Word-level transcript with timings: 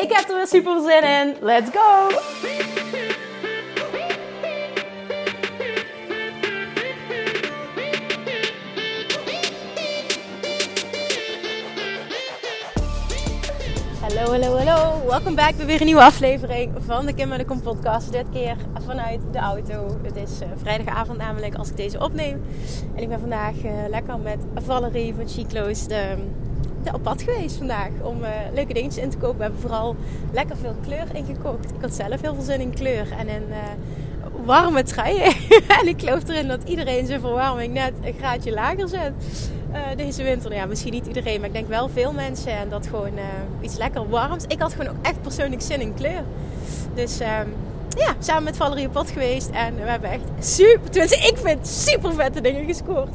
Ik 0.00 0.12
heb 0.12 0.28
er 0.28 0.36
weer 0.36 0.46
super 0.46 0.80
zin 0.80 1.02
in. 1.02 1.36
Let's 1.40 1.70
go! 1.70 2.08
Hallo, 14.00 14.30
hallo, 14.30 14.56
hallo. 14.56 15.06
Welkom 15.06 15.34
bij 15.34 15.54
weer 15.56 15.80
een 15.80 15.86
nieuwe 15.86 16.02
aflevering 16.02 16.72
van 16.78 17.06
de 17.06 17.14
Kim 17.14 17.32
en 17.32 17.38
de 17.38 17.44
Kom 17.44 17.60
podcast. 17.62 18.12
Dit 18.12 18.26
keer 18.32 18.56
vanuit 18.86 19.20
de 19.32 19.38
auto. 19.38 19.98
Het 20.02 20.16
is 20.16 20.40
uh, 20.42 20.48
vrijdagavond 20.56 21.18
namelijk 21.18 21.54
als 21.54 21.70
ik 21.70 21.76
deze 21.76 21.98
opneem. 21.98 22.42
En 22.94 23.02
ik 23.02 23.08
ben 23.08 23.20
vandaag 23.20 23.54
uh, 23.64 23.72
lekker 23.88 24.18
met 24.18 24.38
Valerie 24.54 25.14
van 25.14 25.28
Chiclo's 25.28 25.86
de, 25.86 26.16
op 26.92 27.02
pad 27.02 27.22
geweest 27.22 27.56
vandaag. 27.56 27.90
Om 28.02 28.22
uh, 28.22 28.28
leuke 28.54 28.72
dingetjes 28.72 29.04
in 29.04 29.10
te 29.10 29.16
kopen. 29.16 29.36
We 29.36 29.42
hebben 29.42 29.60
vooral 29.60 29.96
lekker 30.32 30.56
veel 30.56 30.74
kleur 30.82 31.06
ingekookt. 31.12 31.70
Ik 31.70 31.80
had 31.80 31.94
zelf 31.94 32.20
heel 32.20 32.34
veel 32.34 32.44
zin 32.44 32.60
in 32.60 32.74
kleur 32.74 33.06
en 33.18 33.28
in 33.28 33.44
warme 34.44 34.82
truien. 34.82 35.34
en 35.80 35.88
ik 35.88 36.00
geloof 36.00 36.28
erin 36.28 36.48
dat 36.48 36.62
iedereen 36.64 37.06
zijn 37.06 37.20
verwarming 37.20 37.72
net 37.72 37.92
een 38.02 38.14
graadje 38.18 38.52
lager 38.52 38.88
zet. 38.88 39.12
Uh, 39.72 39.78
deze 39.96 40.22
winter. 40.22 40.54
Ja, 40.54 40.66
misschien 40.66 40.92
niet 40.92 41.06
iedereen, 41.06 41.38
maar 41.38 41.48
ik 41.48 41.54
denk 41.54 41.68
wel 41.68 41.88
veel 41.88 42.12
mensen. 42.12 42.52
En 42.52 42.68
dat 42.68 42.86
gewoon 42.86 43.12
iets 43.60 43.76
lekker 43.76 44.08
warms. 44.08 44.44
Ik 44.48 44.60
had 44.60 44.72
gewoon 44.72 44.88
ook 44.88 45.04
echt 45.06 45.22
persoonlijk 45.22 45.62
zin 45.62 45.80
in 45.80 45.94
kleur. 45.94 46.22
Dus 46.94 47.20
uh, 47.20 47.28
ja, 47.96 48.14
samen 48.18 48.44
met 48.44 48.56
Valerie 48.56 48.86
op 48.86 48.92
pad 48.92 49.10
geweest. 49.10 49.50
En 49.50 49.74
we 49.74 49.90
hebben 49.90 50.10
echt 50.10 50.22
super, 50.38 51.02
ik 51.02 51.36
vind 51.36 51.68
super 51.68 52.14
vette 52.14 52.40
dingen 52.40 52.64
gescoord. 52.64 53.08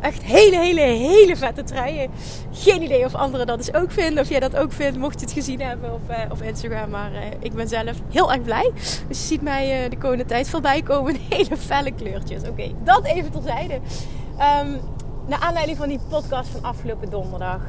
Echt 0.00 0.22
hele, 0.22 0.58
hele, 0.58 0.80
hele 0.80 1.36
vette 1.36 1.62
truien. 1.62 2.10
Geen 2.52 2.82
idee 2.82 3.04
of 3.04 3.14
anderen 3.14 3.46
dat 3.46 3.58
dus 3.58 3.74
ook 3.74 3.90
vinden. 3.90 4.22
Of 4.22 4.28
jij 4.28 4.40
dat 4.40 4.56
ook 4.56 4.72
vindt, 4.72 4.98
mocht 4.98 5.20
je 5.20 5.26
het 5.26 5.34
gezien 5.34 5.60
hebben 5.60 5.92
op, 5.92 6.14
op 6.30 6.42
Instagram. 6.42 6.90
Maar 6.90 7.10
ik 7.40 7.52
ben 7.52 7.68
zelf 7.68 7.96
heel 8.10 8.32
erg 8.32 8.42
blij. 8.42 8.70
Dus 9.08 9.18
je 9.18 9.26
ziet 9.26 9.42
mij 9.42 9.88
de 9.88 9.98
komende 9.98 10.24
tijd 10.24 10.48
voorbij 10.48 10.82
komen. 10.82 11.16
Hele 11.28 11.56
felle 11.56 11.92
kleurtjes. 11.92 12.48
Oké, 12.48 12.72
dat 12.84 13.04
even 13.04 13.30
terzijde. 13.30 13.74
Um, 13.74 14.80
naar 15.26 15.40
aanleiding 15.40 15.78
van 15.78 15.88
die 15.88 16.00
podcast 16.08 16.48
van 16.48 16.62
afgelopen 16.62 17.10
donderdag. 17.10 17.60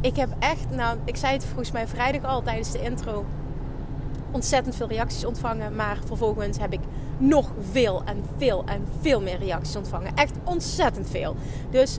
Ik 0.00 0.16
heb 0.16 0.28
echt, 0.38 0.70
nou, 0.70 0.98
ik 1.04 1.16
zei 1.16 1.32
het 1.32 1.44
volgens 1.44 1.70
mij 1.70 1.86
vrijdag 1.86 2.24
al 2.24 2.42
tijdens 2.42 2.72
de 2.72 2.82
intro. 2.82 3.24
Ontzettend 4.30 4.76
veel 4.76 4.88
reacties 4.88 5.24
ontvangen. 5.24 5.74
Maar 5.74 5.98
vervolgens 6.06 6.58
heb 6.58 6.72
ik 6.72 6.80
nog 7.18 7.52
veel 7.70 8.02
en 8.04 8.24
veel 8.36 8.64
en 8.66 8.84
veel 9.00 9.20
meer 9.20 9.38
reacties 9.38 9.76
ontvangen. 9.76 10.14
Echt 10.14 10.34
ontzettend 10.44 11.10
veel. 11.10 11.36
Dus 11.70 11.98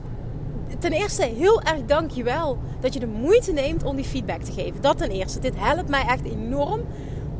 ten 0.78 0.92
eerste 0.92 1.24
heel 1.24 1.62
erg 1.62 1.84
dankjewel 1.86 2.58
dat 2.80 2.94
je 2.94 3.00
de 3.00 3.06
moeite 3.06 3.52
neemt 3.52 3.84
om 3.84 3.96
die 3.96 4.04
feedback 4.04 4.42
te 4.42 4.52
geven. 4.52 4.80
Dat 4.80 4.98
ten 4.98 5.10
eerste. 5.10 5.40
Dit 5.40 5.54
helpt 5.56 5.88
mij 5.88 6.04
echt 6.06 6.24
enorm 6.24 6.80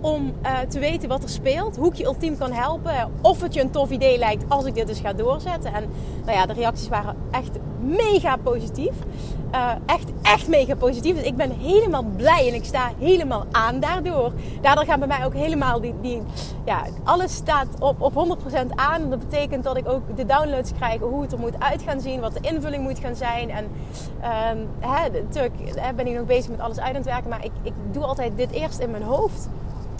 om 0.00 0.32
uh, 0.42 0.59
te 0.69 0.78
weten 0.78 1.09
wat 1.09 1.22
er 1.22 1.28
speelt, 1.28 1.76
hoe 1.76 1.88
ik 1.88 1.94
je 1.94 2.04
ultiem 2.04 2.38
kan 2.38 2.53
helpen, 2.53 3.10
of 3.20 3.41
het 3.41 3.54
je 3.54 3.60
een 3.60 3.70
tof 3.70 3.91
idee 3.91 4.19
lijkt 4.19 4.44
als 4.48 4.64
ik 4.64 4.75
dit 4.75 4.86
dus 4.86 5.00
ga 5.00 5.12
doorzetten. 5.12 5.75
En 5.75 5.84
nou 6.25 6.38
ja, 6.38 6.47
de 6.47 6.53
reacties 6.53 6.88
waren 6.88 7.16
echt 7.31 7.59
mega 7.81 8.36
positief. 8.36 8.94
Uh, 9.54 9.70
echt, 9.86 10.10
echt 10.22 10.48
mega 10.48 10.75
positief. 10.75 11.16
Dus 11.16 11.25
ik 11.25 11.36
ben 11.36 11.50
helemaal 11.50 12.04
blij 12.16 12.48
en 12.48 12.54
ik 12.54 12.64
sta 12.64 12.91
helemaal 12.98 13.47
aan 13.50 13.81
daardoor. 13.81 14.32
Daardoor 14.60 14.84
gaan 14.84 14.98
bij 14.98 15.09
mij 15.09 15.25
ook 15.25 15.34
helemaal 15.34 15.81
die, 15.81 15.94
die 16.00 16.22
ja, 16.65 16.82
alles 17.04 17.34
staat 17.34 17.66
op, 17.78 18.00
op 18.00 18.38
100% 18.47 18.75
aan. 18.75 19.10
Dat 19.10 19.19
betekent 19.19 19.65
dat 19.65 19.76
ik 19.76 19.88
ook 19.88 20.16
de 20.16 20.26
downloads 20.26 20.72
krijg, 20.72 21.00
hoe 21.00 21.22
het 21.22 21.32
er 21.32 21.38
moet 21.38 21.60
uit 21.60 21.82
gaan 21.82 22.00
zien, 22.00 22.20
wat 22.20 22.32
de 22.32 22.48
invulling 22.48 22.82
moet 22.82 22.98
gaan 22.98 23.16
zijn. 23.16 23.50
En 23.50 23.66
uh, 24.20 24.26
hè, 24.80 25.10
natuurlijk 25.10 25.54
ben 25.97 26.06
ik 26.06 26.16
nog 26.16 26.26
bezig 26.26 26.50
met 26.50 26.60
alles 26.60 26.78
uit 26.78 26.88
aan 26.88 26.94
het 26.94 27.04
werken, 27.04 27.30
maar 27.30 27.44
ik, 27.44 27.53
ik 27.62 27.72
doe 27.92 28.04
altijd 28.04 28.36
dit 28.36 28.50
eerst 28.50 28.78
in 28.78 28.91
mijn 28.91 29.03
hoofd. 29.03 29.48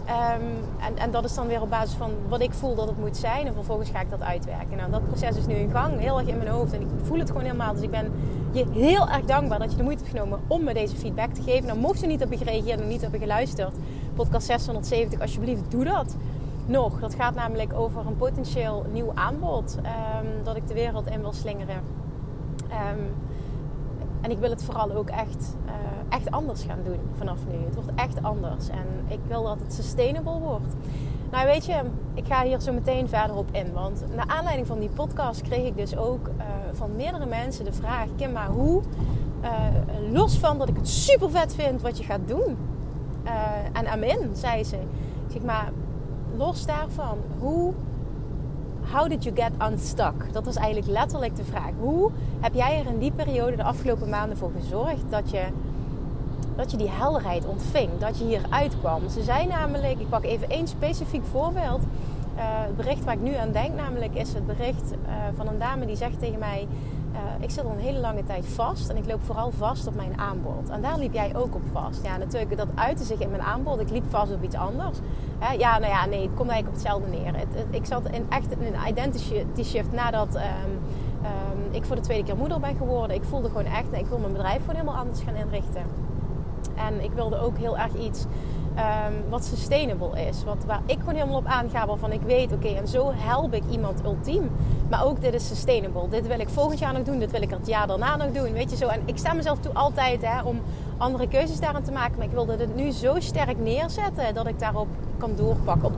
Um, 0.09 0.65
en, 0.81 0.97
en, 0.97 1.11
dat 1.11 1.25
is 1.25 1.35
dan 1.35 1.47
weer 1.47 1.61
op 1.61 1.71
basis 1.71 1.95
van 1.95 2.11
wat 2.29 2.41
ik 2.41 2.53
voel 2.53 2.75
dat 2.75 2.89
het 2.89 2.99
moet 2.99 3.17
zijn. 3.17 3.47
En 3.47 3.55
vervolgens 3.55 3.91
ga 3.91 4.01
ik 4.01 4.11
dat 4.11 4.23
uitwerken. 4.23 4.77
Nou, 4.77 4.91
dat 4.91 5.07
proces 5.07 5.37
is 5.37 5.47
nu 5.47 5.55
in 5.55 5.71
gang, 5.71 6.01
heel 6.01 6.19
erg 6.19 6.29
in 6.29 6.37
mijn 6.37 6.49
hoofd. 6.49 6.73
En 6.73 6.81
ik 6.81 6.87
voel 7.03 7.19
het 7.19 7.29
gewoon 7.29 7.43
helemaal. 7.43 7.73
Dus 7.73 7.83
ik 7.83 7.91
ben 7.91 8.13
je 8.53 8.65
heel 8.73 9.09
erg 9.09 9.25
dankbaar 9.25 9.59
dat 9.59 9.71
je 9.71 9.77
de 9.77 9.83
moeite 9.83 10.03
hebt 10.03 10.17
genomen 10.17 10.41
om 10.47 10.65
me 10.65 10.75
deze 10.75 10.97
feedback 10.97 11.33
te 11.33 11.43
geven. 11.43 11.67
Nou, 11.67 11.79
mocht 11.79 12.01
je 12.01 12.07
niet 12.07 12.19
hebben 12.19 12.39
gereageerd 12.39 12.81
en 12.81 12.89
niet 12.89 13.01
hebben 13.01 13.21
geluisterd, 13.21 13.75
podcast 14.15 14.47
670, 14.47 15.21
alsjeblieft, 15.21 15.71
doe 15.71 15.85
dat. 15.85 16.17
Nog, 16.67 17.01
dat 17.01 17.15
gaat 17.15 17.35
namelijk 17.35 17.73
over 17.73 18.07
een 18.07 18.17
potentieel 18.17 18.85
nieuw 18.93 19.11
aanbod 19.15 19.77
um, 19.77 20.45
dat 20.45 20.57
ik 20.57 20.69
de 20.69 20.75
wereld 20.75 21.07
in 21.07 21.21
wil 21.21 21.33
slingeren. 21.33 21.83
Um, 22.71 23.15
en 24.21 24.31
ik 24.31 24.39
wil 24.39 24.51
het 24.51 24.65
vooral 24.65 24.93
ook 24.93 25.09
echt, 25.09 25.56
uh, 25.67 25.73
echt 26.09 26.31
anders 26.31 26.62
gaan 26.62 26.79
doen 26.84 26.99
vanaf 27.17 27.39
nu. 27.51 27.65
Het 27.65 27.75
wordt 27.75 27.91
echt 27.95 28.23
anders. 28.23 28.69
En 28.69 28.87
ik 29.06 29.19
wil 29.27 29.43
dat 29.43 29.59
het 29.62 29.75
sustainable 29.75 30.39
wordt. 30.39 30.75
Nou 31.31 31.47
weet 31.47 31.67
je, 31.67 31.81
ik 32.15 32.27
ga 32.27 32.43
hier 32.45 32.61
zo 32.61 32.73
meteen 32.73 33.09
verder 33.09 33.37
op 33.37 33.49
in. 33.53 33.73
Want 33.73 34.05
naar 34.15 34.27
aanleiding 34.27 34.67
van 34.67 34.78
die 34.78 34.89
podcast 34.89 35.43
kreeg 35.43 35.67
ik 35.67 35.77
dus 35.77 35.97
ook 35.97 36.28
uh, 36.28 36.45
van 36.73 36.97
meerdere 36.97 37.27
mensen 37.27 37.65
de 37.65 37.73
vraag... 37.73 38.07
Kim, 38.17 38.33
maar 38.33 38.49
hoe, 38.49 38.83
uh, 39.43 39.51
los 40.12 40.39
van 40.39 40.59
dat 40.59 40.69
ik 40.69 40.77
het 40.77 40.89
super 40.89 41.31
vet 41.31 41.55
vind 41.55 41.83
wat 41.83 41.99
je 41.99 42.05
gaat 42.05 42.21
doen... 42.27 42.57
en 43.73 43.87
amen, 43.87 44.37
zei 44.37 44.65
ze. 44.65 44.77
Ik 45.27 45.33
zeg 45.33 45.43
maar, 45.43 45.73
los 46.37 46.67
daarvan, 46.67 47.19
hoe 47.39 47.73
How 48.93 49.09
did 49.09 49.25
you 49.25 49.37
get 49.37 49.71
unstuck? 49.71 50.32
Dat 50.32 50.44
was 50.44 50.56
eigenlijk 50.56 50.93
letterlijk 50.93 51.37
de 51.37 51.44
vraag. 51.44 51.71
Hoe 51.81 52.10
heb 52.41 52.54
jij 52.54 52.78
er 52.78 52.87
in 52.87 52.99
die 52.99 53.12
periode 53.12 53.56
de 53.56 53.62
afgelopen 53.62 54.09
maanden 54.09 54.37
voor 54.37 54.50
gezorgd 54.60 55.10
dat 55.10 55.31
je, 55.31 55.44
dat 56.56 56.71
je 56.71 56.76
die 56.76 56.91
helderheid 56.91 57.47
ontving? 57.47 57.91
Dat 57.98 58.19
je 58.19 58.25
hier 58.25 58.41
uitkwam? 58.50 59.09
Ze 59.09 59.22
zei 59.22 59.47
namelijk, 59.47 60.00
ik 60.00 60.09
pak 60.09 60.25
even 60.25 60.50
één 60.50 60.69
specifiek 60.69 61.25
voorbeeld. 61.31 61.81
Uh, 61.81 62.43
het 62.44 62.77
bericht 62.77 63.04
waar 63.04 63.15
ik 63.15 63.21
nu 63.21 63.34
aan 63.34 63.53
denk 63.53 63.75
namelijk 63.75 64.15
is 64.15 64.32
het 64.32 64.47
bericht 64.47 64.93
uh, 64.93 65.15
van 65.37 65.48
een 65.48 65.59
dame 65.59 65.87
die 65.87 65.97
zegt 65.97 66.19
tegen 66.19 66.38
mij... 66.38 66.66
Uh, 67.13 67.19
ik 67.41 67.51
zit 67.51 67.65
al 67.65 67.71
een 67.71 67.79
hele 67.79 67.99
lange 67.99 68.25
tijd 68.25 68.47
vast 68.47 68.89
en 68.89 68.97
ik 68.97 69.07
loop 69.07 69.23
vooral 69.23 69.51
vast 69.51 69.87
op 69.87 69.95
mijn 69.95 70.19
aanbod. 70.19 70.69
En 70.69 70.83
daar 70.83 70.99
liep 70.99 71.13
jij 71.13 71.37
ook 71.37 71.55
op 71.55 71.63
vast. 71.73 72.05
Ja, 72.05 72.17
natuurlijk, 72.17 72.57
dat 72.57 72.69
uitte 72.75 73.05
zich 73.05 73.19
in 73.19 73.31
mijn 73.31 73.43
aanbod. 73.43 73.81
Ik 73.81 73.91
liep 73.91 74.05
vast 74.09 74.33
op 74.33 74.43
iets 74.43 74.57
anders. 74.57 74.99
Ja, 75.59 75.79
nou 75.79 75.93
ja, 75.93 76.07
nee, 76.07 76.23
het 76.23 76.35
komt 76.35 76.51
eigenlijk 76.51 76.67
op 76.67 76.73
hetzelfde 76.73 77.09
neer. 77.09 77.35
Ik 77.71 77.87
zat 77.87 78.09
in 78.11 78.27
echt 78.29 78.51
in 78.51 78.75
een 78.75 78.89
identity 78.89 79.63
shift 79.63 79.93
nadat 79.93 80.35
um, 80.35 80.43
um, 80.43 81.75
ik 81.75 81.85
voor 81.85 81.97
de 81.97 82.03
tweede 82.03 82.25
keer 82.25 82.37
moeder 82.37 82.61
ben 82.61 82.77
geworden. 82.77 83.17
Ik 83.17 83.25
voelde 83.25 83.49
gewoon 83.49 83.65
echt, 83.65 83.93
ik 83.93 84.07
wil 84.07 84.19
mijn 84.19 84.33
bedrijf 84.33 84.61
gewoon 84.61 84.75
helemaal 84.75 84.97
anders 84.97 85.21
gaan 85.21 85.35
inrichten. 85.35 85.83
En 86.75 87.05
ik 87.05 87.13
wilde 87.13 87.39
ook 87.39 87.59
heel 87.59 87.79
erg 87.79 87.95
iets 87.95 88.25
um, 88.78 89.31
wat 89.31 89.44
sustainable 89.44 90.27
is. 90.27 90.44
Wat, 90.44 90.65
waar 90.66 90.81
ik 90.87 90.99
gewoon 90.99 91.15
helemaal 91.15 91.39
op 91.39 91.47
aanga. 91.47 91.87
Waarvan 91.87 92.12
ik 92.12 92.21
weet, 92.21 92.53
oké, 92.53 92.69
en 92.69 92.89
zo 92.89 93.12
help 93.15 93.55
ik 93.55 93.62
iemand 93.71 94.04
ultiem. 94.04 94.51
Maar 94.91 95.04
ook 95.04 95.21
dit 95.21 95.34
is 95.34 95.47
sustainable. 95.47 96.09
Dit 96.09 96.27
wil 96.27 96.41
ik 96.41 96.48
volgend 96.48 96.78
jaar 96.78 96.92
nog 96.92 97.03
doen. 97.03 97.19
Dit 97.19 97.30
wil 97.30 97.42
ik 97.42 97.51
het 97.51 97.66
jaar 97.66 97.86
daarna 97.86 98.16
nog 98.16 98.33
doen. 98.33 98.53
Weet 98.53 98.71
je 98.71 98.77
zo. 98.77 98.86
En 98.86 99.03
ik 99.04 99.19
sta 99.19 99.33
mezelf 99.33 99.59
toe 99.59 99.72
altijd 99.75 100.22
hè, 100.22 100.42
om 100.42 100.60
andere 100.98 101.28
keuzes 101.28 101.60
daarin 101.60 101.83
te 101.83 101.92
maken. 101.92 102.16
Maar 102.16 102.27
ik 102.27 102.33
wilde 102.33 102.57
het 102.57 102.77
nu 102.77 102.91
zo 102.91 103.21
sterk 103.21 103.59
neerzetten 103.59 104.34
dat 104.34 104.47
ik 104.47 104.59
daarop 104.59 104.89
kan 105.19 105.30
doorpakken. 105.36 105.92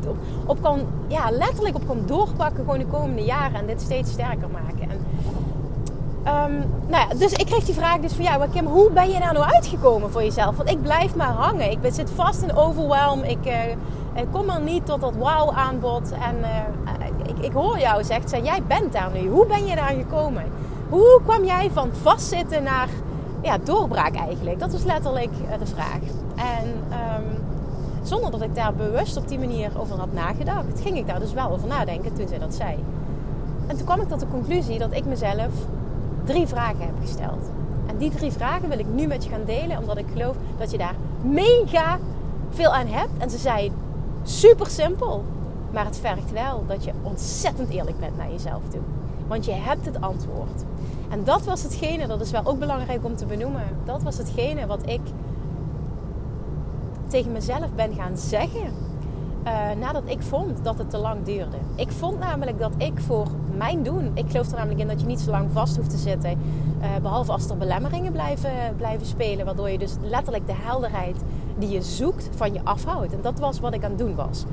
Op, 0.47 0.63
kan, 0.63 0.87
ja, 1.09 1.31
letterlijk 1.31 1.77
op 1.77 1.87
kan 1.87 2.03
doorpakken 2.07 2.65
gewoon 2.65 2.79
de 2.79 2.87
komende 2.87 3.25
jaren. 3.25 3.61
En 3.61 3.67
dit 3.67 3.81
steeds 3.81 4.13
sterker 4.13 4.49
maken. 4.51 4.91
En, 4.91 5.00
Um, 6.27 6.65
nou 6.87 7.09
ja, 7.09 7.15
dus 7.15 7.33
ik 7.33 7.47
kreeg 7.47 7.65
die 7.65 7.75
vraag 7.75 7.99
dus 7.99 8.13
van 8.13 8.25
maar 8.25 8.49
Kim, 8.49 8.67
hoe 8.67 8.91
ben 8.91 9.11
je 9.11 9.19
daar 9.19 9.33
nou 9.33 9.53
uitgekomen 9.53 10.11
voor 10.11 10.23
jezelf? 10.23 10.57
Want 10.57 10.71
ik 10.71 10.83
blijf 10.83 11.15
maar 11.15 11.33
hangen. 11.33 11.71
Ik 11.71 11.79
zit 11.91 12.11
vast 12.11 12.43
in 12.43 12.57
overwhelm. 12.57 13.23
Ik, 13.23 13.47
uh, 13.47 13.71
ik 14.15 14.27
kom 14.31 14.47
maar 14.47 14.61
niet 14.61 14.87
tot 14.87 15.01
dat 15.01 15.15
wauw 15.17 15.53
aanbod. 15.53 16.13
En 16.13 16.39
uh, 16.39 17.29
ik, 17.29 17.45
ik, 17.45 17.53
hoor 17.53 17.79
jou 17.79 18.05
zegt, 18.05 18.31
zei, 18.31 18.43
jij 18.43 18.63
bent 18.67 18.93
daar 18.93 19.11
nu. 19.13 19.29
Hoe 19.29 19.47
ben 19.47 19.67
je 19.67 19.75
daar 19.75 19.95
gekomen? 19.99 20.45
Hoe 20.89 21.21
kwam 21.25 21.45
jij 21.45 21.71
van 21.73 21.91
vastzitten 22.03 22.63
naar 22.63 22.89
ja, 23.43 23.59
doorbraak 23.59 24.15
eigenlijk? 24.15 24.59
Dat 24.59 24.73
was 24.73 24.85
letterlijk 24.85 25.31
uh, 25.43 25.59
de 25.59 25.67
vraag. 25.67 26.01
En 26.37 26.69
um, 26.69 27.39
zonder 28.03 28.31
dat 28.31 28.43
ik 28.43 28.55
daar 28.55 28.75
bewust 28.75 29.17
op 29.17 29.29
die 29.29 29.39
manier 29.39 29.71
over 29.81 29.99
had 29.99 30.13
nagedacht, 30.13 30.81
ging 30.83 30.97
ik 30.97 31.07
daar 31.07 31.21
dus 31.21 31.33
wel 31.33 31.51
over 31.51 31.69
nadenken 31.69 32.15
toen 32.15 32.29
zij 32.29 32.39
dat 32.39 32.55
zei. 32.55 32.85
En 33.67 33.77
toen 33.77 33.87
kwam 33.87 34.01
ik 34.01 34.09
tot 34.09 34.21
de 34.21 34.29
conclusie 34.31 34.79
dat 34.79 34.93
ik 34.93 35.05
mezelf 35.05 35.53
drie 36.25 36.47
vragen 36.47 36.81
heb 36.81 36.95
gesteld. 37.01 37.51
En 37.87 37.97
die 37.97 38.11
drie 38.11 38.33
vragen 38.33 38.69
wil 38.69 38.79
ik 38.79 38.87
nu 38.95 39.07
met 39.07 39.25
je 39.25 39.31
gaan 39.31 39.45
delen, 39.45 39.79
omdat 39.79 39.99
ik 39.99 40.07
geloof 40.13 40.37
dat 40.59 40.71
je 40.71 40.79
daar 40.79 40.95
mega 41.23 41.99
veel 42.51 42.75
aan 42.75 42.87
hebt. 42.87 43.19
En 43.19 43.31
ze 43.31 43.39
zijn 43.39 43.73
super 44.23 44.67
simpel. 44.67 45.25
Maar 45.73 45.85
het 45.85 45.99
vergt 45.99 46.33
wel 46.33 46.65
dat 46.67 46.85
je 46.85 46.93
ontzettend 47.03 47.71
eerlijk 47.71 47.99
bent 47.99 48.17
naar 48.17 48.31
jezelf 48.31 48.63
toe. 48.69 48.81
Want 49.27 49.45
je 49.45 49.53
hebt 49.53 49.87
het 49.87 50.01
antwoord. 50.01 50.65
En 51.11 51.25
dat 51.25 51.45
was 51.45 51.63
hetgene, 51.63 52.07
dat 52.07 52.21
is 52.21 52.31
wel 52.31 52.47
ook 52.47 52.59
belangrijk 52.59 53.05
om 53.05 53.17
te 53.17 53.27
benoemen. 53.27 53.65
Dat 53.85 54.03
was 54.03 54.19
hetgene 54.19 54.67
wat 54.67 54.87
ik 54.87 55.01
tegen 57.09 57.33
mezelf 57.33 57.75
ben 57.75 57.95
gaan 57.95 58.17
zeggen. 58.17 58.73
Uh, 59.45 59.81
nadat 59.81 60.03
ik 60.07 60.23
vond 60.23 60.65
dat 60.65 60.79
het 60.79 60.91
te 60.91 60.99
lang 60.99 61.25
duurde. 61.25 61.57
Ik 61.75 61.91
vond 61.91 62.19
namelijk 62.19 62.59
dat 62.59 62.73
ik 62.77 63.01
voor 63.01 63.27
mijn 63.57 63.83
doen, 63.83 64.11
ik 64.15 64.31
geloof 64.31 64.47
er 64.47 64.57
namelijk 64.57 64.81
in 64.81 64.89
dat 64.89 65.01
je 65.01 65.07
niet 65.07 65.21
zo 65.21 65.31
lang 65.31 65.51
vast 65.53 65.77
hoeft 65.77 65.91
te 65.91 65.97
zitten. 65.97 66.31
Uh, 66.31 66.87
behalve 67.03 67.33
als 67.33 67.51
er 67.51 67.57
belemmeringen 67.57 68.13
blijven, 68.13 68.51
blijven 68.77 69.07
spelen. 69.07 69.45
Waardoor 69.45 69.71
je 69.71 69.79
dus 69.79 69.97
letterlijk 70.01 70.47
de 70.47 70.55
helderheid 70.57 71.17
die 71.59 71.69
je 71.69 71.83
zoekt 71.83 72.29
van 72.35 72.53
je 72.53 72.61
afhoudt. 72.65 73.13
En 73.13 73.21
dat 73.23 73.39
was 73.39 73.61
wat 73.61 73.75
ik 73.75 73.85
aan 73.85 73.91
het 73.91 73.99
doen 73.99 74.15
was. 74.15 74.45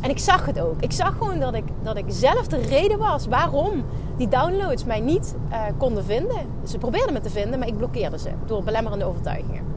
En 0.00 0.10
ik 0.10 0.18
zag 0.18 0.46
het 0.46 0.60
ook. 0.60 0.80
Ik 0.80 0.92
zag 0.92 1.16
gewoon 1.18 1.40
dat 1.40 1.54
ik, 1.54 1.64
dat 1.82 1.96
ik 1.96 2.04
zelf 2.08 2.46
de 2.46 2.60
reden 2.60 2.98
was 2.98 3.26
waarom 3.26 3.84
die 4.16 4.28
downloads 4.28 4.84
mij 4.84 5.00
niet 5.00 5.34
uh, 5.50 5.56
konden 5.76 6.04
vinden. 6.04 6.46
Ze 6.64 6.78
probeerden 6.78 7.12
me 7.12 7.20
te 7.20 7.30
vinden, 7.30 7.58
maar 7.58 7.68
ik 7.68 7.76
blokkeerde 7.76 8.18
ze 8.18 8.30
door 8.46 8.62
belemmerende 8.62 9.04
overtuigingen. 9.04 9.75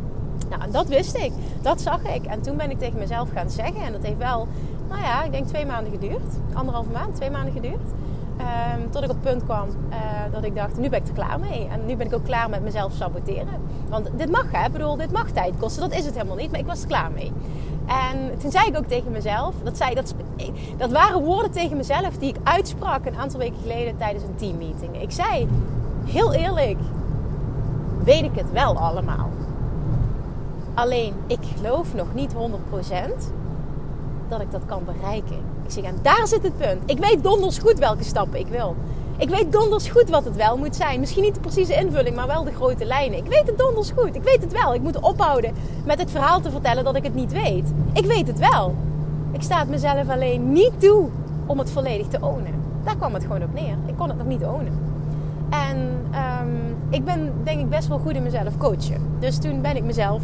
Nou, 0.49 0.71
dat 0.71 0.87
wist 0.87 1.15
ik. 1.15 1.31
Dat 1.61 1.81
zag 1.81 2.03
ik. 2.03 2.25
En 2.25 2.41
toen 2.41 2.57
ben 2.57 2.71
ik 2.71 2.79
tegen 2.79 2.99
mezelf 2.99 3.29
gaan 3.33 3.49
zeggen. 3.49 3.81
En 3.81 3.91
dat 3.91 4.01
heeft 4.01 4.17
wel, 4.17 4.47
nou 4.89 5.01
ja, 5.01 5.23
ik 5.23 5.31
denk 5.31 5.47
twee 5.47 5.65
maanden 5.65 5.91
geduurd. 5.91 6.33
Anderhalve 6.53 6.91
maand, 6.91 7.15
twee 7.15 7.31
maanden 7.31 7.53
geduurd. 7.53 7.89
Um, 8.39 8.91
tot 8.91 9.03
ik 9.03 9.09
op 9.09 9.15
het 9.15 9.31
punt 9.31 9.43
kwam 9.43 9.67
uh, 9.67 9.95
dat 10.31 10.43
ik 10.43 10.55
dacht, 10.55 10.77
nu 10.77 10.89
ben 10.89 10.99
ik 10.99 11.07
er 11.07 11.13
klaar 11.13 11.39
mee. 11.39 11.67
En 11.71 11.85
nu 11.85 11.95
ben 11.95 12.05
ik 12.05 12.13
ook 12.13 12.23
klaar 12.23 12.49
met 12.49 12.63
mezelf 12.63 12.93
saboteren. 12.93 13.53
Want 13.89 14.09
dit 14.15 14.31
mag, 14.31 14.51
hè. 14.51 14.65
Ik 14.65 14.71
bedoel, 14.71 14.95
dit 14.95 15.11
mag 15.11 15.29
tijd 15.29 15.53
kosten. 15.59 15.89
Dat 15.89 15.99
is 15.99 16.05
het 16.05 16.15
helemaal 16.15 16.35
niet. 16.35 16.51
Maar 16.51 16.59
ik 16.59 16.65
was 16.65 16.81
er 16.81 16.87
klaar 16.87 17.11
mee. 17.11 17.31
En 17.85 18.37
toen 18.39 18.51
zei 18.51 18.67
ik 18.67 18.77
ook 18.77 18.87
tegen 18.87 19.11
mezelf, 19.11 19.55
dat, 19.63 19.77
zei, 19.77 19.95
dat, 19.95 20.13
dat 20.77 20.91
waren 20.91 21.23
woorden 21.23 21.51
tegen 21.51 21.77
mezelf 21.77 22.17
die 22.17 22.29
ik 22.29 22.37
uitsprak 22.43 23.05
een 23.05 23.17
aantal 23.17 23.39
weken 23.39 23.59
geleden 23.61 23.97
tijdens 23.97 24.23
een 24.23 24.35
teammeeting. 24.35 25.01
Ik 25.01 25.11
zei, 25.11 25.47
heel 26.05 26.33
eerlijk, 26.33 26.79
weet 28.03 28.23
ik 28.23 28.35
het 28.35 28.51
wel 28.51 28.77
allemaal. 28.77 29.29
Alleen, 30.79 31.13
ik 31.27 31.39
geloof 31.55 31.93
nog 31.93 32.13
niet 32.13 32.33
100% 32.33 32.35
dat 34.27 34.41
ik 34.41 34.51
dat 34.51 34.61
kan 34.65 34.83
bereiken. 34.85 35.37
Ik 35.63 35.71
zeg, 35.71 35.83
en 35.83 35.95
daar 36.01 36.27
zit 36.27 36.43
het 36.43 36.57
punt. 36.57 36.81
Ik 36.85 36.97
weet 36.99 37.23
donders 37.23 37.57
goed 37.57 37.79
welke 37.79 38.03
stappen 38.03 38.39
ik 38.39 38.47
wil. 38.47 38.75
Ik 39.17 39.29
weet 39.29 39.51
donders 39.51 39.89
goed 39.89 40.09
wat 40.09 40.25
het 40.25 40.35
wel 40.35 40.57
moet 40.57 40.75
zijn. 40.75 40.99
Misschien 40.99 41.23
niet 41.23 41.33
de 41.33 41.39
precieze 41.39 41.73
invulling, 41.73 42.15
maar 42.15 42.27
wel 42.27 42.43
de 42.43 42.51
grote 42.51 42.85
lijnen. 42.85 43.17
Ik 43.17 43.25
weet 43.25 43.47
het 43.47 43.57
donders 43.57 43.91
goed. 43.91 44.15
Ik 44.15 44.23
weet 44.23 44.41
het 44.41 44.51
wel. 44.51 44.73
Ik 44.73 44.81
moet 44.81 44.99
ophouden 44.99 45.53
met 45.85 45.99
het 45.99 46.11
verhaal 46.11 46.41
te 46.41 46.51
vertellen 46.51 46.83
dat 46.83 46.95
ik 46.95 47.03
het 47.03 47.15
niet 47.15 47.31
weet. 47.31 47.73
Ik 47.93 48.05
weet 48.05 48.27
het 48.27 48.39
wel. 48.39 48.75
Ik 49.31 49.41
sta 49.41 49.59
het 49.59 49.69
mezelf 49.69 50.09
alleen 50.09 50.51
niet 50.51 50.79
toe 50.79 51.07
om 51.45 51.59
het 51.59 51.71
volledig 51.71 52.07
te 52.07 52.17
ownen. 52.21 52.53
Daar 52.83 52.95
kwam 52.95 53.13
het 53.13 53.23
gewoon 53.23 53.43
op 53.43 53.53
neer. 53.53 53.77
Ik 53.85 53.97
kon 53.97 54.09
het 54.09 54.17
nog 54.17 54.27
niet 54.27 54.43
ownen. 54.43 54.79
En 55.49 55.77
um, 56.41 56.77
ik 56.89 57.05
ben 57.05 57.33
denk 57.43 57.59
ik 57.59 57.69
best 57.69 57.87
wel 57.87 57.99
goed 57.99 58.13
in 58.13 58.23
mezelf 58.23 58.57
coachen. 58.57 59.01
Dus 59.19 59.37
toen 59.37 59.61
ben 59.61 59.75
ik 59.75 59.83
mezelf 59.83 60.21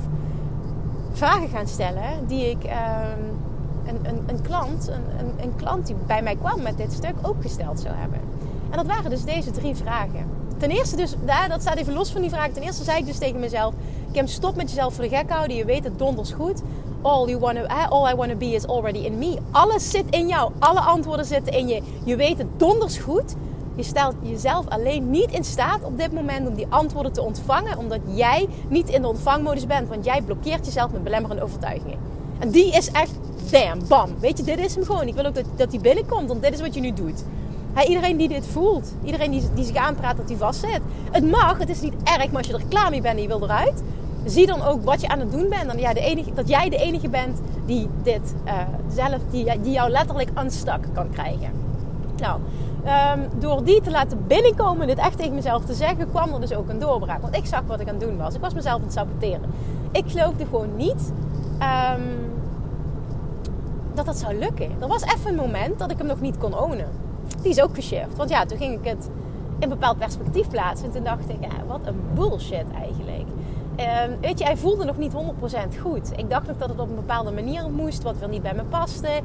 vragen 1.15 1.49
gaan 1.49 1.67
stellen 1.67 2.27
die 2.27 2.49
ik 2.49 2.63
um, 2.63 3.39
een, 3.85 3.99
een, 4.03 4.23
een, 4.27 4.41
klant, 4.41 4.87
een, 4.87 5.43
een, 5.43 5.55
klant 5.55 5.87
die 5.87 5.95
bij 6.07 6.21
mij 6.21 6.35
kwam 6.35 6.61
met 6.61 6.77
dit 6.77 6.93
stuk 6.93 7.13
ook 7.21 7.41
gesteld 7.41 7.79
zou 7.79 7.95
hebben. 7.95 8.19
En 8.69 8.77
dat 8.77 8.85
waren 8.85 9.09
dus 9.09 9.23
deze 9.23 9.51
drie 9.51 9.75
vragen. 9.75 10.25
Ten 10.57 10.69
eerste 10.69 10.95
dus, 10.95 11.15
dat 11.49 11.61
staat 11.61 11.77
even 11.77 11.93
los 11.93 12.11
van 12.11 12.21
die 12.21 12.29
vraag. 12.29 12.49
Ten 12.49 12.63
eerste 12.63 12.83
zei 12.83 12.99
ik 12.99 13.05
dus 13.05 13.17
tegen 13.17 13.39
mezelf, 13.39 13.73
Kim, 14.11 14.27
stop 14.27 14.55
met 14.55 14.69
jezelf 14.69 14.93
voor 14.93 15.03
de 15.03 15.15
gek 15.15 15.29
houden. 15.29 15.57
Je 15.57 15.65
weet 15.65 15.83
het 15.83 15.99
donders 15.99 16.31
goed. 16.31 16.61
All, 17.01 17.27
you 17.27 17.39
wanna, 17.39 17.87
all 17.89 18.11
I 18.11 18.15
want 18.15 18.31
to 18.31 18.37
be 18.37 18.45
is 18.45 18.67
already 18.67 18.97
in 18.97 19.17
me. 19.17 19.37
Alles 19.51 19.89
zit 19.89 20.05
in 20.09 20.27
jou. 20.27 20.51
Alle 20.59 20.79
antwoorden 20.79 21.25
zitten 21.25 21.53
in 21.53 21.67
je. 21.67 21.81
Je 22.03 22.15
weet 22.15 22.37
het 22.37 22.47
donders 22.57 22.97
goed. 22.97 23.35
Je 23.75 23.83
stelt 23.83 24.15
jezelf 24.21 24.67
alleen 24.67 25.09
niet 25.09 25.31
in 25.31 25.43
staat 25.43 25.83
op 25.83 25.97
dit 25.97 26.11
moment 26.11 26.47
om 26.47 26.55
die 26.55 26.67
antwoorden 26.69 27.13
te 27.13 27.21
ontvangen, 27.21 27.77
omdat 27.77 27.99
jij 28.05 28.47
niet 28.69 28.89
in 28.89 29.01
de 29.01 29.07
ontvangmodus 29.07 29.65
bent. 29.65 29.89
Want 29.89 30.05
jij 30.05 30.21
blokkeert 30.21 30.65
jezelf 30.65 30.91
met 30.91 31.03
belemmerende 31.03 31.43
overtuigingen. 31.43 31.97
En 32.39 32.49
die 32.49 32.71
is 32.71 32.91
echt, 32.91 33.11
damn, 33.51 33.87
bam. 33.87 34.09
Weet 34.19 34.37
je, 34.37 34.43
dit 34.43 34.59
is 34.59 34.75
hem 34.75 34.83
gewoon. 34.83 35.07
Ik 35.07 35.15
wil 35.15 35.25
ook 35.25 35.35
dat, 35.35 35.45
dat 35.55 35.71
die 35.71 35.79
binnenkomt, 35.79 36.27
want 36.27 36.41
dit 36.41 36.53
is 36.53 36.61
wat 36.61 36.73
je 36.73 36.81
nu 36.81 36.93
doet. 36.93 37.23
iedereen 37.87 38.17
die 38.17 38.27
dit 38.27 38.47
voelt, 38.47 38.93
iedereen 39.03 39.31
die, 39.31 39.43
die 39.53 39.65
zich 39.65 39.75
aanpraat 39.75 40.17
dat 40.17 40.29
hij 40.29 40.37
vastzit. 40.37 40.81
Het 41.11 41.31
mag, 41.31 41.57
het 41.57 41.69
is 41.69 41.81
niet 41.81 41.93
erg, 42.03 42.25
maar 42.25 42.37
als 42.37 42.47
je 42.47 42.53
er 42.53 42.63
klaar 42.69 42.89
mee 42.89 43.01
bent 43.01 43.15
en 43.15 43.21
je 43.21 43.27
wil 43.27 43.43
eruit, 43.43 43.83
zie 44.25 44.45
dan 44.45 44.63
ook 44.63 44.83
wat 44.83 45.01
je 45.01 45.07
aan 45.07 45.19
het 45.19 45.31
doen 45.31 45.49
bent. 45.49 45.71
En 45.71 45.79
ja, 45.79 45.93
de 45.93 45.99
enige, 45.99 46.33
dat 46.33 46.47
jij 46.47 46.69
de 46.69 46.77
enige 46.77 47.09
bent 47.09 47.39
die 47.65 47.87
dit 48.03 48.33
uh, 48.45 48.53
zelf, 48.93 49.19
die, 49.29 49.61
die 49.61 49.71
jou 49.71 49.89
letterlijk 49.89 50.29
unstuck 50.39 50.87
kan 50.93 51.09
krijgen. 51.09 51.51
Nou, 52.17 52.39
um, 52.85 53.29
door 53.39 53.63
die 53.63 53.81
te 53.81 53.91
laten 53.91 54.27
binnenkomen, 54.27 54.87
dit 54.87 54.97
echt 54.97 55.17
tegen 55.17 55.33
mezelf 55.33 55.65
te 55.65 55.73
zeggen, 55.73 56.09
kwam 56.09 56.33
er 56.33 56.39
dus 56.39 56.53
ook 56.53 56.69
een 56.69 56.79
doorbraak. 56.79 57.21
Want 57.21 57.35
ik 57.35 57.45
zag 57.45 57.61
wat 57.67 57.79
ik 57.79 57.87
aan 57.87 57.95
het 57.95 58.03
doen 58.03 58.17
was. 58.17 58.35
Ik 58.35 58.41
was 58.41 58.53
mezelf 58.53 58.75
aan 58.75 58.83
het 58.83 58.93
saboteren. 58.93 59.49
Ik 59.91 60.03
geloofde 60.07 60.45
gewoon 60.45 60.75
niet 60.75 61.11
um, 61.59 62.33
dat 63.93 64.05
dat 64.05 64.17
zou 64.17 64.39
lukken. 64.39 64.69
Er 64.79 64.87
was 64.87 65.03
even 65.03 65.29
een 65.29 65.35
moment 65.35 65.79
dat 65.79 65.91
ik 65.91 65.97
hem 65.97 66.07
nog 66.07 66.21
niet 66.21 66.37
kon 66.37 66.59
ownen. 66.59 66.87
Die 67.41 67.51
is 67.51 67.61
ook 67.61 67.75
geshift. 67.75 68.17
Want 68.17 68.29
ja, 68.29 68.45
toen 68.45 68.57
ging 68.57 68.79
ik 68.79 68.85
het 68.85 69.09
in 69.59 69.63
een 69.63 69.69
bepaald 69.69 69.97
perspectief 69.97 70.49
plaatsen. 70.49 70.87
En 70.87 70.93
toen 70.93 71.03
dacht 71.03 71.29
ik, 71.29 71.37
wat 71.67 71.79
een 71.83 72.01
bullshit 72.13 72.65
eigenlijk. 72.81 73.04
Ehm, 73.75 74.11
weet 74.21 74.39
je, 74.39 74.45
hij 74.45 74.57
voelde 74.57 74.85
nog 74.85 74.97
niet 74.97 75.13
100% 75.13 75.77
goed. 75.81 76.11
Ik 76.15 76.29
dacht 76.29 76.47
nog 76.47 76.57
dat 76.57 76.69
het 76.69 76.79
op 76.79 76.89
een 76.89 76.95
bepaalde 76.95 77.31
manier 77.31 77.69
moest, 77.69 78.03
wat 78.03 78.17
wel 78.17 78.29
niet 78.29 78.41
bij 78.41 78.53
me 78.53 78.63
paste. 78.63 79.21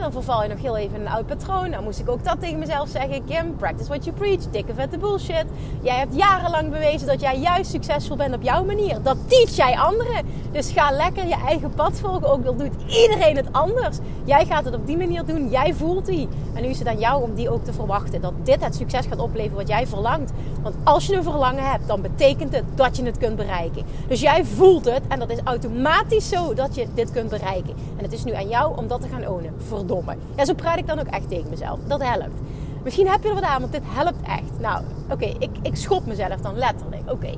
dan 0.00 0.12
verval 0.12 0.42
je 0.42 0.48
nog 0.48 0.60
heel 0.60 0.76
even 0.76 1.00
een 1.00 1.08
oud 1.08 1.26
patroon. 1.26 1.70
Dan 1.70 1.84
moest 1.84 1.98
ik 1.98 2.08
ook 2.08 2.24
dat 2.24 2.40
tegen 2.40 2.58
mezelf 2.58 2.88
zeggen. 2.88 3.24
Kim, 3.24 3.56
practice 3.56 3.88
what 3.88 4.04
you 4.04 4.16
preach. 4.16 4.50
Dikke 4.50 4.74
vette 4.74 4.98
bullshit. 4.98 5.44
Jij 5.82 5.96
hebt 5.96 6.16
jarenlang 6.16 6.70
bewezen 6.70 7.06
dat 7.06 7.20
jij 7.20 7.38
juist 7.38 7.70
succesvol 7.70 8.16
bent 8.16 8.34
op 8.34 8.42
jouw 8.42 8.64
manier. 8.64 9.02
Dat 9.02 9.16
teach 9.26 9.50
jij 9.50 9.78
anderen. 9.78 10.26
Dus 10.52 10.70
ga 10.70 10.90
lekker 10.90 11.26
je 11.26 11.36
eigen 11.46 11.70
pad 11.74 11.98
volgen. 12.00 12.30
Ook 12.30 12.46
al 12.46 12.56
doet 12.56 12.72
iedereen 12.86 13.36
het 13.36 13.52
anders. 13.52 13.98
Jij 14.24 14.46
gaat 14.46 14.64
het 14.64 14.74
op 14.74 14.86
die 14.86 14.96
manier 14.96 15.24
doen. 15.24 15.48
Jij 15.50 15.74
voelt 15.74 16.06
die. 16.06 16.28
En 16.54 16.62
nu 16.62 16.68
is 16.68 16.78
het 16.78 16.88
aan 16.88 16.98
jou 16.98 17.22
om 17.22 17.34
die 17.34 17.50
ook 17.50 17.64
te 17.64 17.72
verwachten. 17.72 18.20
Dat 18.20 18.32
dit 18.42 18.64
het 18.64 18.74
succes 18.74 19.06
gaat 19.06 19.18
opleveren 19.18 19.56
wat 19.56 19.68
jij 19.68 19.86
verlangt. 19.86 20.32
Want 20.62 20.74
als 20.84 21.06
je 21.06 21.16
een 21.16 21.22
verlangen 21.22 21.70
hebt, 21.70 21.86
dan 21.86 22.02
betekent 22.02 22.54
het 22.54 22.64
dat 22.74 22.96
je 22.96 23.04
het 23.04 23.18
kunt 23.18 23.36
bereiken. 23.36 23.84
Dus 24.08 24.20
jij 24.20 24.44
voelt 24.44 24.84
het 24.84 25.02
en 25.08 25.18
dat 25.18 25.30
is 25.30 25.38
automatisch 25.44 26.28
zo 26.28 26.54
dat 26.54 26.74
je 26.74 26.86
dit 26.94 27.10
kunt 27.10 27.30
bereiken. 27.30 27.74
En 27.96 28.04
het 28.04 28.12
is 28.12 28.24
nu 28.24 28.32
aan 28.32 28.48
jou 28.48 28.76
om 28.76 28.88
dat 28.88 29.00
te 29.00 29.08
gaan 29.08 29.28
ownen. 29.28 29.54
Verdomme. 29.68 30.16
Ja, 30.36 30.44
zo 30.44 30.54
praat 30.54 30.78
ik 30.78 30.86
dan 30.86 30.98
ook 30.98 31.06
echt 31.06 31.28
tegen 31.28 31.50
mezelf. 31.50 31.78
Dat 31.86 32.02
helpt. 32.02 32.40
Misschien 32.82 33.08
heb 33.08 33.22
je 33.22 33.28
er 33.28 33.34
wat 33.34 33.44
aan, 33.44 33.60
want 33.60 33.72
dit 33.72 33.82
helpt 33.84 34.26
echt. 34.26 34.60
Nou, 34.60 34.84
oké, 35.10 35.24
ik, 35.38 35.50
ik 35.62 35.76
schop 35.76 36.06
mezelf 36.06 36.40
dan 36.40 36.56
letterlijk. 36.56 37.10
Oké. 37.10 37.30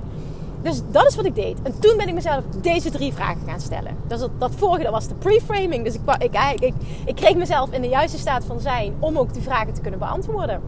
Dus 0.64 0.82
dat 0.90 1.06
is 1.06 1.16
wat 1.16 1.24
ik 1.24 1.34
deed. 1.34 1.62
En 1.62 1.78
toen 1.78 1.96
ben 1.96 2.08
ik 2.08 2.14
mezelf 2.14 2.44
deze 2.60 2.90
drie 2.90 3.12
vragen 3.12 3.40
gaan 3.46 3.60
stellen. 3.60 3.96
Dat, 4.06 4.30
dat 4.38 4.50
vorige 4.54 4.82
dat 4.82 4.92
was 4.92 5.08
de 5.08 5.14
pre-framing. 5.14 5.84
Dus 5.84 5.94
ik, 5.94 6.00
ik, 6.18 6.60
ik, 6.60 6.74
ik 7.04 7.14
kreeg 7.14 7.36
mezelf 7.36 7.70
in 7.70 7.80
de 7.80 7.88
juiste 7.88 8.18
staat 8.18 8.44
van 8.44 8.60
zijn 8.60 8.94
om 8.98 9.18
ook 9.18 9.32
die 9.32 9.42
vragen 9.42 9.74
te 9.74 9.80
kunnen 9.80 10.00
beantwoorden. 10.00 10.60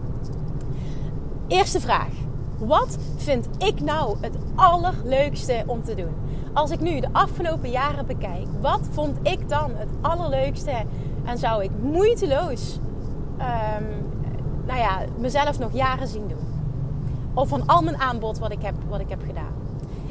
Eerste 1.49 1.81
vraag. 1.81 2.09
Wat 2.59 2.99
vind 3.17 3.49
ik 3.59 3.81
nou 3.81 4.17
het 4.21 4.35
allerleukste 4.55 5.63
om 5.67 5.83
te 5.83 5.95
doen? 5.95 6.15
Als 6.53 6.71
ik 6.71 6.81
nu 6.81 7.01
de 7.01 7.09
afgelopen 7.13 7.71
jaren 7.71 8.07
bekijk, 8.07 8.47
wat 8.61 8.81
vond 8.91 9.19
ik 9.23 9.49
dan 9.49 9.71
het 9.75 9.89
allerleukste? 10.01 10.73
En 11.25 11.39
zou 11.39 11.63
ik 11.63 11.71
moeiteloos, 11.83 12.79
um, 13.39 13.87
nou 14.67 14.79
ja, 14.79 14.99
mezelf 15.19 15.59
nog 15.59 15.73
jaren 15.73 16.09
zien 16.09 16.29
doen? 16.29 16.55
Of 17.35 17.49
van 17.49 17.67
al 17.67 17.83
mijn 17.83 18.01
aanbod 18.01 18.39
wat 18.39 18.53
ik, 18.53 18.63
heb, 18.63 18.75
wat 18.89 19.01
ik 19.01 19.09
heb 19.09 19.23
gedaan. 19.27 19.66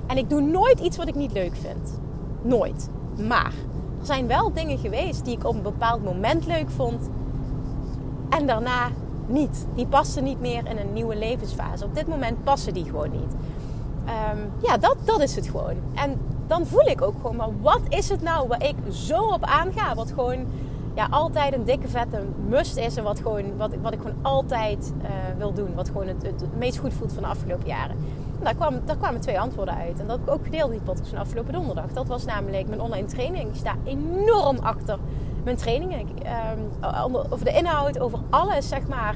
En 0.08 0.18
ik 0.18 0.30
doe 0.30 0.42
nooit 0.42 0.80
iets 0.80 0.98
wat 0.98 1.08
ik 1.08 1.16
niet 1.16 1.32
leuk 1.32 1.56
vind. 1.56 2.00
Nooit. 2.42 2.90
Maar 3.28 3.54
er 4.00 4.06
zijn 4.06 4.28
wel 4.28 4.54
dingen 4.54 4.78
geweest 4.78 5.26
die 5.26 5.38
ik 5.38 5.46
op 5.46 5.56
een 5.56 5.62
bepaald 5.62 6.04
moment 6.04 6.46
leuk 6.46 6.70
vond. 6.70 7.10
En 8.30 8.48
daarna 8.48 8.90
niet. 9.28 9.66
Die 9.76 9.88
passen 9.88 10.24
niet 10.24 10.40
meer 10.40 10.68
in 10.68 10.78
een 10.78 10.94
nieuwe 10.94 11.16
levensfase. 11.16 11.86
Op 11.86 11.96
dit 11.96 12.08
moment 12.08 12.44
passen 12.44 12.74
die 12.74 12.86
gewoon 12.86 13.12
niet. 13.12 13.36
Ehm, 14.06 14.38
ja, 14.62 14.78
dat, 14.78 14.96
dat 15.04 15.22
is 15.22 15.36
het 15.36 15.48
gewoon. 15.48 15.76
En 15.94 16.20
dan 16.48 16.66
voel 16.66 16.88
ik 16.88 17.02
ook 17.02 17.16
gewoon, 17.22 17.36
maar 17.36 17.62
wat 17.62 17.82
is 17.90 18.10
het 18.10 18.22
nou 18.22 18.48
waar 18.48 18.64
ik 18.64 18.76
zo 18.92 19.24
op 19.24 19.44
aanga? 19.44 19.96
Wat 19.96 20.12
gewoon 20.12 20.46
ja, 20.96 21.08
altijd 21.10 21.54
een 21.54 21.64
dikke 21.64 21.88
vette 21.88 22.24
must 22.48 22.78
is. 22.78 22.96
En 22.96 23.04
wat, 23.04 23.20
gewoon, 23.20 23.58
wat, 23.58 23.72
wat 23.82 23.94
ik 23.94 24.00
gewoon 24.00 24.18
altijd 24.22 24.94
uh, 25.02 25.08
wil 25.38 25.54
doen. 25.54 25.76
Wat 25.76 25.88
gewoon 25.88 26.08
het, 26.08 26.24
het, 26.24 26.58
meest 26.58 26.78
goed 26.78 26.94
voelt 26.94 27.14
van 27.14 27.24
de 27.24 27.30
afgelopen 27.30 27.68
jaren. 27.68 27.96
Daar, 28.44 28.56
kwam, 28.56 28.80
daar 28.86 28.98
kwamen 28.98 29.22
twee 29.22 29.40
antwoorden 29.40 29.76
uit. 29.76 30.00
En 30.00 30.08
dat 30.08 30.18
heb 30.18 30.28
ik 30.28 30.34
ook 30.34 30.44
gedeeld 30.44 30.72
in 30.72 30.78
die 30.78 30.86
podcast 30.86 31.10
van 31.10 31.20
afgelopen 31.20 31.54
donderdag. 31.54 31.92
Dat 31.94 32.08
was 32.08 32.26
namelijk 32.26 32.68
mijn 32.68 32.82
online 32.82 33.08
training. 33.08 33.50
Ik 33.50 33.56
sta 33.56 33.76
enorm 33.84 34.58
achter 34.58 34.98
mijn 35.44 35.56
trainingen. 35.56 36.08
Um, 37.04 37.16
over 37.16 37.46
de 37.46 37.52
inhoud, 37.52 38.00
over 38.00 38.20
alles, 38.30 38.68
zeg 38.68 38.88
maar. 38.88 39.16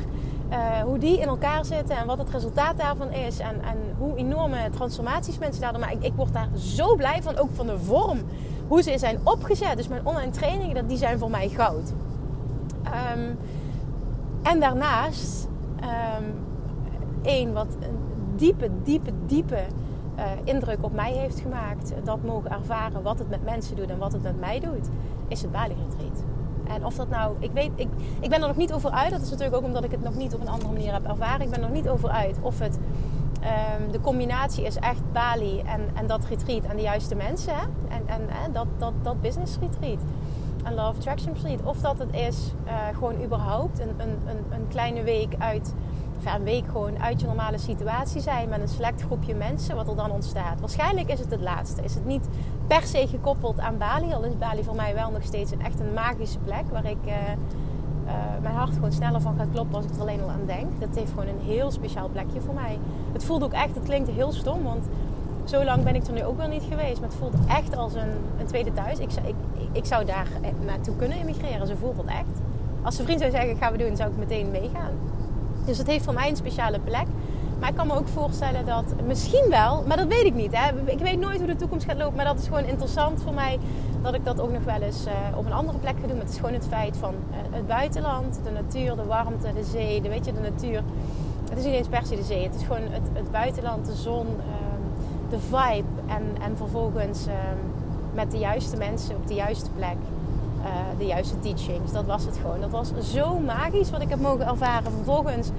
Uh, 0.52 0.80
hoe 0.80 0.98
die 0.98 1.20
in 1.20 1.28
elkaar 1.28 1.66
zitten 1.66 1.98
en 1.98 2.08
wat 2.08 2.18
het 2.18 2.30
resultaat 2.30 2.78
daarvan 2.78 3.12
is. 3.12 3.40
En, 3.40 3.62
en 3.62 3.78
hoe 3.98 4.18
enorme 4.18 4.70
transformaties 4.72 5.38
mensen 5.38 5.62
daardoor 5.62 5.82
maken. 5.82 5.98
Ik, 5.98 6.04
ik 6.04 6.14
word 6.16 6.34
daar 6.34 6.50
zo 6.56 6.96
blij 6.96 7.22
van, 7.22 7.38
ook 7.38 7.50
van 7.54 7.68
de 7.68 7.80
vorm 7.80 8.20
hoe 8.68 8.82
ze 8.82 8.98
zijn 8.98 9.20
opgezet. 9.24 9.78
Dus 9.78 9.88
mijn 9.88 10.06
online 10.06 10.32
trainingen, 10.32 10.88
die 10.88 10.98
zijn 10.98 11.20
voor 11.20 11.30
mij 11.30 11.50
goud. 11.50 11.94
Um, 13.16 13.38
en 14.44 14.60
daarnaast, 14.60 15.48
um, 16.20 16.36
één, 17.22 17.54
wat 17.54 17.68
diepe, 18.40 18.70
diepe, 18.84 19.12
diepe 19.26 19.66
uh, 20.18 20.26
indruk 20.44 20.78
op 20.82 20.94
mij 20.94 21.12
heeft 21.12 21.40
gemaakt. 21.40 21.94
Dat 22.04 22.24
mogen 22.24 22.52
ervaren 22.52 23.02
wat 23.02 23.20
het 23.20 23.30
met 23.30 23.44
mensen 23.44 23.76
doet 23.76 23.90
en 23.90 23.98
wat 23.98 24.12
het 24.12 24.24
met 24.24 24.40
mij 24.40 24.60
doet, 24.60 24.90
is 25.28 25.42
het 25.42 25.52
Bali 25.52 25.76
Retreat. 25.90 26.24
En 26.68 26.86
of 26.86 26.96
dat 26.96 27.10
nou, 27.10 27.36
ik 27.40 27.52
weet, 27.52 27.72
ik, 27.76 27.88
ik 28.20 28.30
ben 28.30 28.42
er 28.42 28.48
nog 28.48 28.58
niet 28.58 28.74
over 28.74 28.92
uit. 28.92 29.12
Dat 29.12 29.22
is 29.22 29.30
natuurlijk 29.30 29.56
ook 29.56 29.64
omdat 29.64 29.84
ik 29.84 29.92
het 29.92 30.04
nog 30.04 30.16
niet 30.16 30.34
op 30.34 30.42
een 30.42 30.48
andere 30.48 30.72
manier 30.72 30.94
heb 30.94 31.06
ervaren. 31.06 31.42
Ik 31.42 31.50
ben 31.50 31.62
er 31.62 31.66
nog 31.66 31.76
niet 31.76 31.90
over 31.90 32.10
uit 32.10 32.38
of 32.42 32.60
het 32.60 32.80
um, 33.80 33.92
de 33.92 34.00
combinatie 34.00 34.66
is 34.66 34.76
echt 34.76 35.12
Bali 35.12 35.60
en, 35.60 35.82
en 35.94 36.08
dat 36.08 36.26
retreat 36.26 36.64
en 36.64 36.76
de 36.76 36.82
juiste 36.82 37.16
mensen. 37.16 37.54
En, 37.88 38.08
en, 38.08 38.52
dat, 38.52 38.68
dat, 38.78 38.94
dat 39.02 39.22
business 39.22 39.58
retreat 39.62 40.00
en 40.64 40.74
Love 40.74 40.98
Attraction 40.98 41.34
Retreat. 41.34 41.64
Of 41.64 41.78
dat 41.78 42.00
het 42.00 42.14
is 42.14 42.54
uh, 42.66 42.74
gewoon 42.98 43.24
überhaupt 43.24 43.80
een, 43.80 43.94
een, 43.98 44.18
een 44.50 44.68
kleine 44.68 45.04
week 45.04 45.36
uit 45.38 45.74
of 46.20 46.36
een 46.36 46.44
week 46.44 46.66
gewoon 46.66 47.02
uit 47.02 47.22
je 47.22 47.28
normale 47.28 47.58
situatie 47.58 48.22
zijn 48.22 48.50
met 48.50 48.62
een 48.62 48.68
select 48.68 49.02
groepje 49.02 49.36
mensen, 49.36 49.76
wat 49.76 49.88
er 49.88 49.96
dan 49.96 50.12
ontstaat. 50.12 50.60
Waarschijnlijk 50.60 51.12
is 51.12 51.20
het 51.20 51.32
het 51.32 51.42
laatste. 51.42 51.84
Is 51.84 51.94
het 51.94 52.06
niet 52.06 52.28
per 52.68 52.84
se 52.84 53.08
gekoppeld 53.08 53.60
aan 53.60 53.78
Bali, 53.78 54.14
al 54.14 54.24
is 54.24 54.38
Bali 54.38 54.64
voor 54.64 54.76
mij 54.76 54.94
wel 54.94 55.12
nog 55.12 55.24
steeds 55.24 55.52
een, 55.52 55.62
echt 55.62 55.80
een 55.80 55.94
magische 55.94 56.40
plek 56.40 56.64
waar 56.72 56.86
ik 56.86 56.98
uh, 57.06 57.14
uh, 57.14 58.14
mijn 58.42 58.56
hart 58.56 58.74
gewoon 58.74 58.92
sneller 58.92 59.22
van 59.22 59.36
gaat 59.38 59.48
kloppen 59.54 59.76
als 59.76 59.86
ik 59.86 59.92
er 59.96 60.02
alleen 60.02 60.22
al 60.22 60.30
aan 60.30 60.46
denk. 60.46 60.80
Dat 60.80 60.96
heeft 60.96 61.10
gewoon 61.10 61.28
een 61.28 61.42
heel 61.46 61.72
speciaal 61.72 62.10
plekje 62.10 62.42
voor 62.42 62.54
mij. 62.54 62.80
Het 63.12 63.24
voelt 63.24 63.44
ook 63.44 63.54
echt, 63.54 63.76
het 63.76 63.84
klinkt 63.84 64.10
heel 64.10 64.32
stom, 64.32 64.64
want 64.64 64.86
zo 65.44 65.64
lang 65.64 65.84
ben 65.84 65.96
ik 65.96 66.08
er 66.08 66.14
nu 66.14 66.24
ook 66.24 66.38
wel 66.38 66.48
niet 66.48 66.64
geweest. 66.70 67.00
Maar 67.00 67.10
het 67.10 67.18
voelt 67.18 67.36
echt 67.48 67.78
als 67.78 67.94
een, 67.94 68.12
een 68.40 68.46
tweede 68.46 68.74
thuis. 68.74 69.00
Ik 69.00 69.12
zou, 69.12 69.28
ik, 69.28 69.36
ik 69.72 69.86
zou 69.86 70.06
daar 70.06 70.28
naartoe 70.66 70.96
kunnen 70.96 71.18
emigreren. 71.18 71.68
Zo 71.68 71.74
voelt 71.80 71.98
het 71.98 72.08
echt. 72.08 72.42
Als 72.82 73.00
een 73.00 73.06
vriend 73.06 73.20
zou 73.20 73.32
zeggen, 73.32 73.58
gaan 73.58 73.72
we 73.72 73.78
doen, 73.78 73.96
zou 73.96 74.10
ik 74.12 74.18
meteen 74.18 74.52
meegaan. 74.52 74.92
Dus 75.70 75.78
het 75.78 75.88
heeft 75.88 76.04
voor 76.04 76.14
mij 76.14 76.30
een 76.30 76.36
speciale 76.36 76.80
plek. 76.80 77.06
Maar 77.60 77.70
ik 77.70 77.76
kan 77.76 77.88
me 77.88 77.94
ook 77.94 78.08
voorstellen 78.08 78.66
dat 78.66 78.84
misschien 79.06 79.46
wel, 79.50 79.84
maar 79.88 79.98
dat 79.98 80.08
weet 80.08 80.24
ik 80.24 80.34
niet. 80.34 80.58
Hè. 80.58 80.92
Ik 80.92 81.00
weet 81.00 81.20
nooit 81.20 81.38
hoe 81.38 81.48
de 81.48 81.56
toekomst 81.56 81.86
gaat 81.86 81.98
lopen. 81.98 82.16
Maar 82.16 82.26
dat 82.26 82.40
is 82.40 82.48
gewoon 82.48 82.64
interessant 82.64 83.22
voor 83.22 83.34
mij 83.34 83.60
dat 84.02 84.14
ik 84.14 84.26
dat 84.26 84.40
ook 84.40 84.52
nog 84.52 84.64
wel 84.64 84.82
eens 84.82 85.06
uh, 85.06 85.38
op 85.38 85.46
een 85.46 85.54
andere 85.54 85.78
plek 85.78 85.96
ga 86.02 86.08
doen. 86.08 86.16
Maar 86.16 86.26
het 86.26 86.34
is 86.34 86.40
gewoon 86.40 86.54
het 86.54 86.68
feit 86.68 86.98
van 86.98 87.14
uh, 87.32 87.38
het 87.52 87.68
buitenland, 87.68 88.40
de 88.44 88.52
natuur, 88.52 88.96
de 88.96 89.06
warmte, 89.06 89.54
de 89.54 89.64
zee. 89.64 90.02
De, 90.02 90.10
weet 90.10 90.26
je, 90.26 90.34
de 90.34 90.40
natuur. 90.40 90.84
Het 91.50 91.58
is 91.58 91.64
niet 91.64 91.74
eens 91.74 91.88
per 91.88 92.06
se 92.06 92.16
de 92.16 92.24
zee. 92.24 92.44
Het 92.44 92.56
is 92.56 92.64
gewoon 92.64 92.82
het, 92.82 93.10
het 93.14 93.32
buitenland, 93.32 93.86
de 93.86 93.96
zon, 93.96 94.28
uh, 94.28 94.44
de 95.30 95.40
vibe. 95.40 95.88
En, 96.08 96.24
en 96.42 96.58
vervolgens 96.58 97.26
ehm, 97.28 97.58
met 98.14 98.32
de 98.32 98.38
juiste 98.38 98.78
mensen 98.78 99.16
op 99.16 99.28
de 99.28 99.34
juiste 99.34 99.70
plek. 99.70 99.98
Uh, 100.60 100.66
de 100.98 101.06
juiste 101.06 101.40
teachings. 101.40 101.92
Dat 101.92 102.06
was 102.06 102.26
het 102.26 102.38
gewoon. 102.42 102.62
Dat 102.62 102.70
was 102.70 102.92
zo 103.12 103.40
magisch 103.40 103.90
wat 103.90 104.02
ik 104.02 104.10
heb 104.10 104.20
mogen 104.20 104.48
ervaren. 104.48 104.92
Vervolgens 104.92 105.50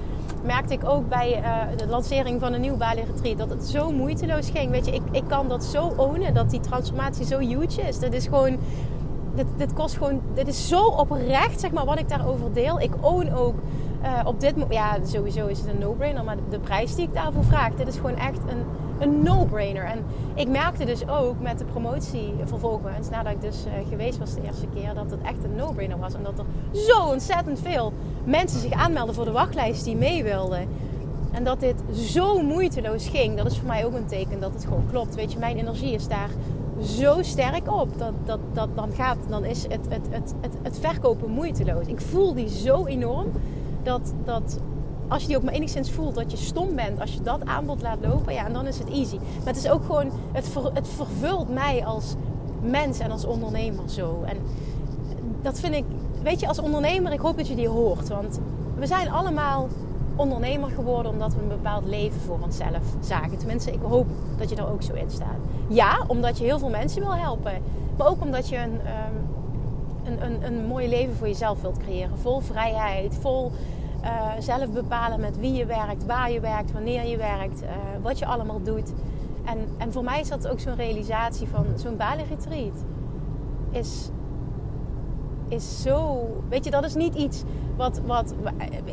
merkte 0.43 0.73
ik 0.73 0.85
ook 0.85 1.09
bij 1.09 1.41
uh, 1.41 1.77
de 1.77 1.87
lancering 1.87 2.39
van 2.39 2.53
een 2.53 2.61
nieuw 2.61 2.77
Bali 2.77 3.01
Retreat 3.01 3.37
dat 3.37 3.49
het 3.49 3.63
zo 3.63 3.91
moeiteloos 3.91 4.49
ging. 4.49 4.71
Weet 4.71 4.85
je, 4.85 4.91
ik, 4.91 5.01
ik 5.11 5.23
kan 5.27 5.47
dat 5.47 5.63
zo 5.63 5.93
ownen 5.97 6.33
dat 6.33 6.49
die 6.49 6.59
transformatie 6.59 7.25
zo 7.25 7.39
huge 7.39 7.81
is. 7.81 7.99
Dat 7.99 8.13
is 8.13 8.25
gewoon. 8.25 8.57
Dit, 9.35 9.45
dit 9.57 9.73
kost 9.73 9.97
gewoon. 9.97 10.21
Dit 10.33 10.47
is 10.47 10.67
zo 10.67 10.85
oprecht, 10.85 11.59
zeg 11.59 11.71
maar, 11.71 11.85
wat 11.85 11.99
ik 11.99 12.09
daarover 12.09 12.53
deel. 12.53 12.79
Ik 12.79 12.93
own 13.01 13.31
ook 13.33 13.55
uh, 14.03 14.19
op 14.25 14.39
dit 14.39 14.51
moment. 14.51 14.73
Ja, 14.73 14.97
sowieso 15.03 15.47
is 15.47 15.59
het 15.59 15.67
een 15.67 15.79
no-brainer, 15.79 16.23
maar 16.23 16.35
de, 16.35 16.41
de 16.49 16.59
prijs 16.59 16.95
die 16.95 17.05
ik 17.07 17.13
daarvoor 17.13 17.43
vraag, 17.43 17.75
dit 17.75 17.87
is 17.87 17.95
gewoon 17.95 18.15
echt 18.15 18.39
een 18.47 18.63
een 19.01 19.23
no-brainer. 19.23 19.83
En 19.83 20.03
ik 20.33 20.47
merkte 20.47 20.85
dus 20.85 21.07
ook 21.07 21.39
met 21.39 21.57
de 21.57 21.65
promotie 21.65 22.33
vervolgens, 22.45 23.09
nadat 23.09 23.33
ik 23.33 23.41
dus 23.41 23.65
uh, 23.65 23.89
geweest 23.89 24.17
was 24.17 24.33
de 24.33 24.41
eerste 24.45 24.67
keer, 24.73 24.93
dat 24.93 25.11
het 25.11 25.21
echt 25.21 25.43
een 25.43 25.55
no-brainer 25.55 25.99
was. 25.99 26.13
En 26.13 26.23
dat 26.23 26.39
er 26.39 26.45
zo 26.79 27.05
ontzettend 27.05 27.59
veel 27.59 27.93
mensen 28.23 28.59
zich 28.59 28.71
aanmelden 28.71 29.15
voor 29.15 29.25
de 29.25 29.31
wachtlijst 29.31 29.83
die 29.83 29.95
mee 29.95 30.23
wilden. 30.23 30.67
En 31.31 31.43
dat 31.43 31.59
dit 31.59 31.75
zo 31.93 32.41
moeiteloos 32.41 33.07
ging, 33.07 33.37
dat 33.37 33.45
is 33.45 33.57
voor 33.57 33.67
mij 33.67 33.85
ook 33.85 33.93
een 33.93 34.05
teken 34.05 34.39
dat 34.39 34.53
het 34.53 34.63
gewoon 34.63 34.85
klopt. 34.89 35.15
Weet 35.15 35.31
je, 35.31 35.39
mijn 35.39 35.57
energie 35.57 35.93
is 35.93 36.07
daar 36.07 36.29
zo 36.83 37.21
sterk 37.21 37.71
op. 37.71 37.97
Dat, 37.97 38.13
dat, 38.25 38.39
dat 38.53 38.69
dan, 38.75 38.91
gaat, 38.91 39.17
dan 39.29 39.45
is 39.45 39.63
het, 39.63 39.85
het, 39.89 40.07
het, 40.09 40.33
het, 40.41 40.53
het 40.61 40.79
verkopen 40.79 41.29
moeiteloos. 41.29 41.87
Ik 41.87 42.01
voel 42.01 42.33
die 42.33 42.49
zo 42.49 42.85
enorm 42.85 43.31
dat, 43.83 44.13
dat 44.25 44.59
als 45.11 45.21
je 45.21 45.27
die 45.27 45.37
ook 45.37 45.43
maar 45.43 45.53
enigszins 45.53 45.91
voelt 45.91 46.15
dat 46.15 46.31
je 46.31 46.37
stom 46.37 46.75
bent, 46.75 46.99
als 46.99 47.13
je 47.13 47.21
dat 47.21 47.45
aanbod 47.45 47.81
laat 47.81 47.97
lopen, 48.01 48.33
ja, 48.33 48.45
en 48.45 48.53
dan 48.53 48.67
is 48.67 48.77
het 48.77 48.89
easy. 48.89 49.15
Maar 49.15 49.53
het 49.53 49.57
is 49.57 49.69
ook 49.69 49.85
gewoon, 49.85 50.11
het, 50.31 50.53
het 50.73 50.87
vervult 50.87 51.49
mij 51.49 51.85
als 51.85 52.15
mens 52.61 52.99
en 52.99 53.11
als 53.11 53.25
ondernemer 53.25 53.89
zo. 53.89 54.23
En 54.25 54.37
dat 55.41 55.59
vind 55.59 55.73
ik, 55.73 55.83
weet 56.23 56.39
je, 56.39 56.47
als 56.47 56.59
ondernemer, 56.59 57.11
ik 57.11 57.19
hoop 57.19 57.37
dat 57.37 57.47
je 57.47 57.55
die 57.55 57.67
hoort. 57.67 58.07
Want 58.07 58.39
we 58.75 58.85
zijn 58.85 59.11
allemaal 59.11 59.67
ondernemer 60.15 60.69
geworden 60.69 61.11
omdat 61.11 61.33
we 61.33 61.41
een 61.41 61.47
bepaald 61.47 61.85
leven 61.85 62.21
voor 62.21 62.39
onszelf 62.41 62.83
zagen. 62.99 63.37
Tenminste, 63.37 63.71
ik 63.71 63.81
hoop 63.81 64.07
dat 64.37 64.49
je 64.49 64.55
er 64.55 64.71
ook 64.71 64.81
zo 64.81 64.93
in 64.93 65.11
staat. 65.11 65.39
Ja, 65.67 66.03
omdat 66.07 66.37
je 66.37 66.43
heel 66.43 66.59
veel 66.59 66.69
mensen 66.69 67.01
wil 67.01 67.15
helpen. 67.15 67.53
Maar 67.97 68.07
ook 68.07 68.21
omdat 68.21 68.49
je 68.49 68.57
een, 68.57 68.73
um, 68.73 69.27
een, 70.03 70.25
een, 70.25 70.43
een 70.43 70.65
mooi 70.65 70.89
leven 70.89 71.15
voor 71.15 71.27
jezelf 71.27 71.61
wilt 71.61 71.77
creëren. 71.77 72.17
Vol 72.17 72.39
vrijheid, 72.39 73.17
vol 73.21 73.51
uh, 74.03 74.31
zelf 74.39 74.71
bepalen 74.71 75.19
met 75.19 75.39
wie 75.39 75.53
je 75.53 75.65
werkt, 75.65 76.05
waar 76.05 76.31
je 76.31 76.39
werkt, 76.39 76.71
wanneer 76.71 77.05
je 77.05 77.17
werkt, 77.17 77.63
uh, 77.63 77.69
wat 78.01 78.19
je 78.19 78.25
allemaal 78.25 78.61
doet. 78.61 78.93
En, 79.45 79.57
en 79.77 79.91
voor 79.91 80.03
mij 80.03 80.19
is 80.19 80.29
dat 80.29 80.47
ook 80.47 80.59
zo'n 80.59 80.75
realisatie 80.75 81.47
van 81.47 81.65
zo'n 81.75 81.97
Bali. 81.97 82.23
Is, 83.71 84.09
is 85.47 85.81
zo. 85.81 86.27
Weet 86.49 86.63
je, 86.63 86.71
dat 86.71 86.83
is 86.83 86.95
niet 86.95 87.15
iets 87.15 87.43
wat, 87.77 88.01
wat, 88.05 88.33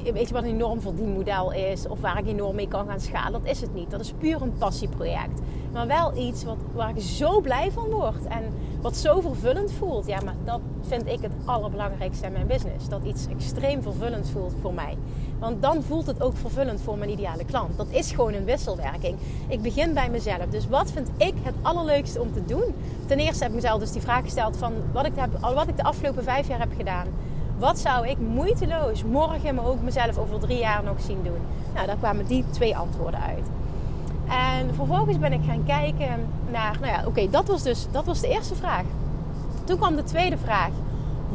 weet 0.03 0.29
je, 0.29 0.35
wat 0.35 0.43
een 0.43 0.49
enorm 0.49 0.81
verdienmodel 0.81 1.53
is. 1.53 1.88
Of 1.88 2.00
waar 2.00 2.19
ik 2.19 2.27
enorm 2.27 2.55
mee 2.55 2.69
kan 2.69 2.87
gaan 2.87 3.00
schalen. 3.00 3.33
Dat 3.33 3.50
is 3.50 3.61
het 3.61 3.75
niet. 3.75 3.91
Dat 3.91 4.00
is 4.00 4.12
puur 4.12 4.43
een 4.43 4.53
passieproject. 4.59 5.41
Maar 5.73 5.87
wel 5.87 6.17
iets 6.17 6.45
wat, 6.45 6.57
waar 6.75 6.91
ik 6.91 7.00
zo 7.00 7.41
blij 7.41 7.71
van 7.73 7.91
word. 7.91 8.25
En 8.27 8.43
wat 8.81 8.97
zo 8.97 9.21
vervullend 9.21 9.73
voelt. 9.73 10.07
Ja, 10.07 10.21
maar 10.25 10.35
dat 10.45 10.61
vind 10.87 11.07
ik 11.07 11.21
het 11.21 11.33
allerbelangrijkste 11.45 12.27
in 12.27 12.33
mijn 12.33 12.47
business. 12.47 12.89
Dat 12.89 13.03
iets 13.05 13.27
extreem 13.27 13.83
vervullend 13.83 14.31
voelt 14.31 14.55
voor 14.61 14.75
mij. 14.75 14.97
Want 15.39 15.63
dan 15.63 15.83
voelt 15.83 16.07
het 16.07 16.23
ook 16.23 16.37
vervullend 16.37 16.81
voor 16.81 16.99
mijn 16.99 17.11
ideale 17.11 17.45
klant. 17.45 17.77
Dat 17.77 17.87
is 17.91 18.11
gewoon 18.11 18.35
een 18.35 18.45
wisselwerking. 18.45 19.17
Ik 19.49 19.63
begin 19.63 19.95
bij 19.95 20.11
mezelf. 20.11 20.47
Dus 20.51 20.69
wat 20.69 20.91
vind 20.91 21.09
ik 21.17 21.35
het 21.43 21.55
allerleukste 21.63 22.21
om 22.21 22.33
te 22.33 22.45
doen? 22.45 22.75
Ten 23.07 23.19
eerste 23.19 23.43
heb 23.43 23.49
ik 23.49 23.61
mezelf 23.61 23.81
dus 23.81 23.93
die 23.93 24.03
vraag 24.03 24.25
gesteld 24.25 24.57
van 24.57 24.73
wat 24.93 25.07
ik, 25.07 25.13
heb, 25.15 25.39
wat 25.41 25.69
ik 25.69 25.77
de 25.77 25.83
afgelopen 25.83 26.25
vijf 26.25 26.49
jaar 26.49 26.59
heb 26.59 26.73
gedaan. 26.77 27.07
Wat 27.59 27.79
zou 27.79 28.09
ik 28.09 28.19
moeiteloos 28.19 29.05
morgen, 29.05 29.55
maar 29.55 29.67
ook 29.67 29.83
mezelf 29.83 30.19
over 30.19 30.39
drie 30.39 30.59
jaar 30.59 30.85
nog 30.85 31.01
zien 31.01 31.23
doen? 31.23 31.41
Nou, 31.75 31.87
daar 31.87 31.97
kwamen 31.97 32.27
die 32.27 32.45
twee 32.51 32.77
antwoorden 32.77 33.21
uit. 33.21 33.47
En 34.29 34.75
vervolgens 34.75 35.19
ben 35.19 35.33
ik 35.33 35.41
gaan 35.47 35.65
kijken 35.65 36.27
naar, 36.51 36.77
nou 36.81 36.93
ja, 36.93 37.07
oké, 37.07 37.31
dat 37.31 37.47
was 37.47 37.63
dus 37.63 37.87
dat 37.91 38.05
was 38.05 38.21
de 38.21 38.29
eerste 38.29 38.55
vraag. 38.55 38.85
Toen 39.65 39.77
kwam 39.77 39.97
de 39.97 40.05
tweede 40.05 40.39
vraag. 40.39 40.71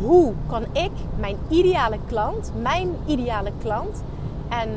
Hoe 0.01 0.33
kan 0.47 0.63
ik 0.71 0.91
mijn 1.19 1.35
ideale 1.49 1.97
klant, 2.07 2.51
mijn 2.61 2.89
ideale 3.05 3.51
klant, 3.61 4.03
en 4.49 4.69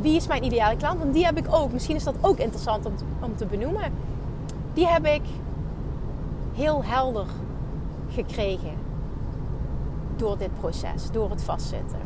wie 0.00 0.16
is 0.16 0.26
mijn 0.26 0.44
ideale 0.44 0.76
klant? 0.76 0.98
Want 0.98 1.14
die 1.14 1.24
heb 1.24 1.38
ik 1.38 1.46
ook. 1.50 1.72
Misschien 1.72 1.96
is 1.96 2.04
dat 2.04 2.14
ook 2.20 2.38
interessant 2.38 2.86
om 2.86 2.92
om 3.20 3.36
te 3.36 3.46
benoemen. 3.46 3.92
Die 4.72 4.86
heb 4.86 5.06
ik 5.06 5.22
heel 6.54 6.84
helder 6.84 7.26
gekregen 8.08 8.74
door 10.16 10.38
dit 10.38 10.60
proces, 10.60 11.10
door 11.10 11.30
het 11.30 11.42
vastzitten. 11.42 11.98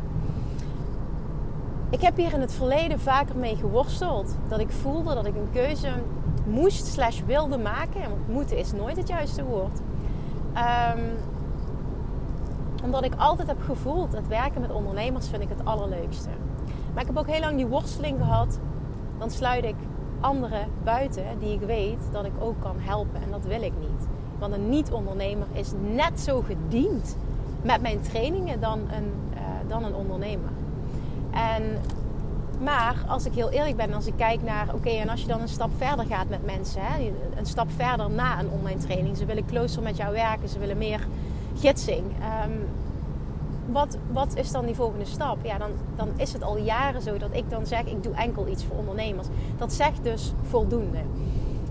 Ik 1.89 2.01
heb 2.01 2.17
hier 2.17 2.33
in 2.33 2.41
het 2.41 2.53
verleden 2.53 2.99
vaker 2.99 3.37
mee 3.37 3.55
geworsteld. 3.55 4.35
Dat 4.47 4.59
ik 4.59 4.69
voelde 4.69 5.13
dat 5.13 5.25
ik 5.25 5.35
een 5.35 5.49
keuze 5.51 5.89
moest 6.45 6.85
slash 6.85 7.21
wilde 7.25 7.57
maken. 7.57 8.01
Want 8.01 8.27
moeten 8.27 8.57
is 8.57 8.71
nooit 8.71 8.97
het 8.97 9.07
juiste 9.07 9.43
woord. 9.43 9.79
Um, 10.95 11.03
omdat 12.83 13.03
ik 13.03 13.13
altijd 13.17 13.47
heb 13.47 13.61
gevoeld, 13.61 14.13
het 14.13 14.27
werken 14.27 14.61
met 14.61 14.71
ondernemers 14.71 15.27
vind 15.27 15.41
ik 15.41 15.49
het 15.49 15.65
allerleukste. 15.65 16.29
Maar 16.93 17.01
ik 17.01 17.07
heb 17.07 17.17
ook 17.17 17.27
heel 17.27 17.39
lang 17.39 17.55
die 17.55 17.67
worsteling 17.67 18.17
gehad. 18.17 18.59
Dan 19.17 19.29
sluit 19.29 19.63
ik 19.63 19.75
anderen 20.19 20.67
buiten 20.83 21.23
die 21.39 21.53
ik 21.53 21.61
weet 21.61 21.99
dat 22.11 22.25
ik 22.25 22.33
ook 22.39 22.61
kan 22.61 22.75
helpen. 22.79 23.21
En 23.21 23.31
dat 23.31 23.45
wil 23.45 23.61
ik 23.61 23.73
niet. 23.79 24.07
Want 24.39 24.53
een 24.53 24.69
niet-ondernemer 24.69 25.47
is 25.51 25.71
net 25.93 26.19
zo 26.19 26.41
gediend 26.41 27.17
met 27.61 27.81
mijn 27.81 28.01
trainingen 28.01 28.59
dan 28.59 28.79
een, 28.79 29.11
uh, 29.33 29.39
dan 29.67 29.83
een 29.83 29.95
ondernemer. 29.95 30.49
En, 31.37 31.63
maar 32.63 32.95
als 33.07 33.25
ik 33.25 33.33
heel 33.33 33.49
eerlijk 33.49 33.77
ben, 33.77 33.93
als 33.93 34.07
ik 34.07 34.13
kijk 34.17 34.43
naar, 34.43 34.67
oké, 34.73 34.89
en 34.89 35.09
als 35.09 35.21
je 35.21 35.27
dan 35.27 35.41
een 35.41 35.47
stap 35.47 35.69
verder 35.77 36.05
gaat 36.05 36.29
met 36.29 36.45
mensen, 36.45 36.81
hè, 36.83 37.13
een 37.37 37.45
stap 37.45 37.67
verder 37.75 38.09
na 38.09 38.39
een 38.39 38.49
online 38.49 38.79
training, 38.79 39.17
ze 39.17 39.25
willen 39.25 39.45
closer 39.45 39.83
met 39.83 39.97
jou 39.97 40.13
werken, 40.13 40.49
ze 40.49 40.59
willen 40.59 40.77
meer 40.77 41.07
gidsing. 41.55 42.03
Um, 42.45 42.67
wat, 43.71 43.97
wat 44.11 44.35
is 44.35 44.51
dan 44.51 44.65
die 44.65 44.75
volgende 44.75 45.05
stap? 45.05 45.37
Ja, 45.43 45.57
dan, 45.57 45.69
dan 45.95 46.09
is 46.15 46.33
het 46.33 46.43
al 46.43 46.57
jaren 46.57 47.01
zo 47.01 47.17
dat 47.17 47.29
ik 47.31 47.49
dan 47.49 47.65
zeg, 47.65 47.83
ik 47.83 48.03
doe 48.03 48.13
enkel 48.13 48.47
iets 48.47 48.63
voor 48.63 48.77
ondernemers. 48.77 49.27
Dat 49.57 49.73
zegt 49.73 50.03
dus 50.03 50.33
voldoende. 50.41 50.99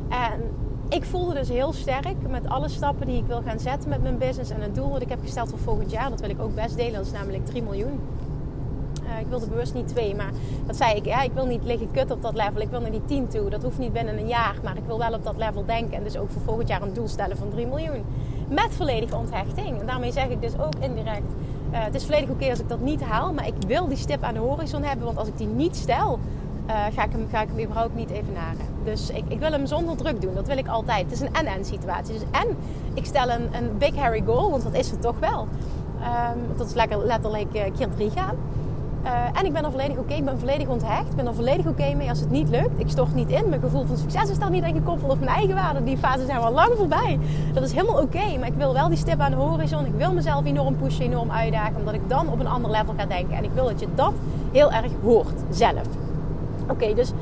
En 0.09 0.41
ik 0.89 1.05
voelde 1.05 1.35
dus 1.35 1.49
heel 1.49 1.73
sterk 1.73 2.29
met 2.29 2.49
alle 2.49 2.69
stappen 2.69 3.07
die 3.07 3.17
ik 3.17 3.27
wil 3.27 3.43
gaan 3.43 3.59
zetten 3.59 3.89
met 3.89 4.03
mijn 4.03 4.19
business 4.19 4.51
en 4.51 4.61
het 4.61 4.75
doel 4.75 4.91
wat 4.91 5.03
ik 5.03 5.09
heb 5.09 5.21
gesteld 5.23 5.49
voor 5.49 5.59
volgend 5.59 5.91
jaar. 5.91 6.11
Dat 6.11 6.21
wil 6.21 6.31
ik 6.31 6.41
ook 6.41 6.55
best 6.55 6.77
delen. 6.77 6.93
Dat 6.93 7.07
is 7.07 7.13
namelijk 7.13 7.47
3 7.47 7.63
miljoen. 7.63 8.01
Uh, 9.07 9.21
ik 9.21 9.27
wilde 9.29 9.47
bewust 9.47 9.75
niet 9.75 9.89
twee, 9.89 10.15
maar 10.15 10.31
dat 10.67 10.77
zei 10.77 10.95
ik. 10.95 11.05
Ja, 11.05 11.23
ik 11.23 11.33
wil 11.33 11.47
niet 11.47 11.65
liggen 11.65 11.91
kut 11.91 12.11
op 12.11 12.23
dat 12.23 12.35
level. 12.35 12.61
Ik 12.61 12.69
wil 12.69 12.81
naar 12.81 12.91
die 12.91 13.05
10 13.05 13.29
toe. 13.29 13.51
Dat 13.51 13.63
hoeft 13.63 13.79
niet 13.79 13.93
binnen 13.93 14.19
een 14.19 14.29
jaar, 14.29 14.55
maar 14.63 14.77
ik 14.77 14.83
wil 14.87 14.99
wel 14.99 15.13
op 15.13 15.25
dat 15.25 15.37
level 15.37 15.65
denken. 15.65 15.97
En 15.97 16.05
dus 16.05 16.17
ook 16.17 16.31
voor 16.31 16.43
volgend 16.43 16.69
jaar 16.69 16.83
een 16.83 16.93
doel 16.93 17.09
stellen 17.09 17.37
van 17.37 17.51
3 17.51 17.67
miljoen. 17.67 18.05
Met 18.49 18.69
volledige 18.71 19.17
onthechting. 19.17 19.81
En 19.81 19.87
daarmee 19.87 20.13
zeg 20.13 20.29
ik 20.29 20.41
dus 20.41 20.59
ook 20.59 20.75
indirect. 20.81 21.33
Uh, 21.73 21.85
het 21.85 21.95
is 21.95 22.05
volledig 22.05 22.29
oké 22.29 22.51
als 22.51 22.59
ik 22.59 22.69
dat 22.69 22.81
niet 22.81 23.03
haal, 23.03 23.33
maar 23.33 23.47
ik 23.47 23.55
wil 23.67 23.89
die 23.89 23.97
stip 23.97 24.23
aan 24.23 24.35
de 24.35 24.41
horizon 24.41 24.83
hebben. 24.83 25.07
Want 25.07 25.19
als 25.19 25.29
ik 25.29 25.39
die 25.39 25.47
niet 25.47 25.77
stel, 25.77 26.19
uh, 26.67 26.75
ga, 26.95 27.05
ik 27.05 27.13
hem, 27.13 27.27
ga 27.31 27.43
ik 27.43 27.49
überhaupt 27.51 27.95
niet 27.95 28.11
evenaren. 28.11 28.67
Dus 28.85 29.11
ik, 29.11 29.25
ik 29.29 29.39
wil 29.39 29.51
hem 29.51 29.67
zonder 29.67 29.97
druk 29.97 30.21
doen. 30.21 30.35
Dat 30.35 30.47
wil 30.47 30.59
ik 30.59 30.69
altijd. 30.69 31.03
Het 31.03 31.13
is 31.13 31.21
een 31.21 31.35
en-en 31.35 31.65
situatie. 31.65 32.15
Dus 32.15 32.23
en 32.31 32.57
ik 32.95 33.05
stel 33.05 33.31
een, 33.31 33.55
een 33.55 33.79
big 33.79 33.97
hairy 33.97 34.23
goal, 34.27 34.51
want 34.51 34.63
dat 34.63 34.75
is 34.75 34.91
het 34.91 35.03
toch 35.03 35.19
wel. 35.19 35.49
Um, 36.01 36.57
dat 36.57 36.67
is 36.67 36.75
lekker 36.75 36.99
letterlijk 36.99 37.55
uh, 37.55 37.63
keer 37.77 37.89
drie 37.97 38.11
gaan. 38.11 38.37
Uh, 39.07 39.13
en 39.39 39.45
ik 39.45 39.53
ben 39.53 39.65
er 39.65 39.71
volledig 39.71 39.97
oké, 39.97 40.15
ik 40.15 40.25
ben 40.25 40.39
volledig 40.39 40.69
onthecht. 40.69 41.09
Ik 41.11 41.17
ben 41.17 41.27
er 41.27 41.35
volledig 41.35 41.67
oké 41.67 41.95
mee 41.95 42.09
als 42.09 42.21
het 42.21 42.31
niet 42.31 42.49
lukt. 42.49 42.81
Ik 42.81 42.89
stort 42.89 43.15
niet 43.15 43.31
in. 43.31 43.49
Mijn 43.49 43.61
gevoel 43.61 43.85
van 43.85 43.97
succes 43.97 44.31
is 44.31 44.39
daar 44.39 44.51
niet 44.51 44.65
aan 44.65 44.73
gekoppeld 44.73 45.13
op 45.13 45.19
mijn 45.19 45.31
eigen 45.31 45.55
waarde. 45.55 45.85
Die 45.85 45.97
fase 45.97 46.25
zijn 46.25 46.39
we 46.39 46.45
al 46.45 46.53
lang 46.53 46.73
voorbij. 46.77 47.19
Dat 47.55 47.63
is 47.63 47.73
helemaal 47.73 48.03
oké. 48.03 48.39
maar 48.39 48.49
ik 48.49 48.55
wil 48.57 48.73
wel 48.73 48.89
die 48.89 48.99
stip 48.99 49.21
aan 49.21 49.31
de 49.31 49.37
horizon. 49.37 49.85
Ik 49.85 49.95
wil 49.97 50.13
mezelf 50.13 50.45
enorm 50.45 50.77
pushen, 50.77 51.05
enorm 51.05 51.31
uitdagen. 51.31 51.77
Omdat 51.77 51.95
ik 51.95 52.09
dan 52.09 52.29
op 52.29 52.41
een 52.41 52.47
ander 52.47 52.71
level 52.71 52.95
ga 52.97 53.07
denken. 53.07 53.37
En 53.37 53.45
ik 53.45 53.51
wil 53.55 53.65
dat 53.65 53.81
je 53.81 53.87
dat 53.95 54.13
heel 54.53 54.73
erg 54.73 54.93
hoort 55.03 55.41
zelf. 55.51 55.87
Oké, 56.69 56.95
dus 56.95 57.13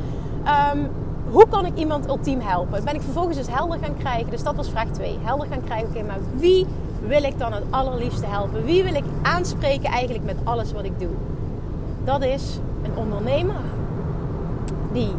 um, 0.74 0.88
hoe 1.30 1.48
kan 1.48 1.66
ik 1.66 1.76
iemand 1.76 2.08
ultiem 2.08 2.40
helpen? 2.40 2.84
Ben 2.84 2.94
ik 2.94 3.02
vervolgens 3.02 3.36
dus 3.36 3.50
helder 3.50 3.78
gaan 3.78 3.96
krijgen. 3.96 4.30
Dus 4.30 4.42
dat 4.42 4.54
was 4.54 4.70
vraag 4.70 4.88
2. 4.88 5.18
Helder 5.22 5.46
gaan 5.46 5.64
krijgen. 5.64 5.88
Oké, 5.88 6.02
maar 6.02 6.18
wie 6.36 6.66
wil 7.06 7.22
ik 7.22 7.38
dan 7.38 7.52
het 7.52 7.64
allerliefste 7.70 8.26
helpen? 8.26 8.64
Wie 8.64 8.82
wil 8.82 8.94
ik 8.94 9.04
aanspreken 9.22 9.90
eigenlijk 9.90 10.24
met 10.24 10.36
alles 10.44 10.72
wat 10.72 10.84
ik 10.84 10.98
doe? 10.98 11.10
Dat 12.04 12.24
is 12.24 12.58
een 12.82 12.96
ondernemer 12.96 13.60
die 14.92 15.12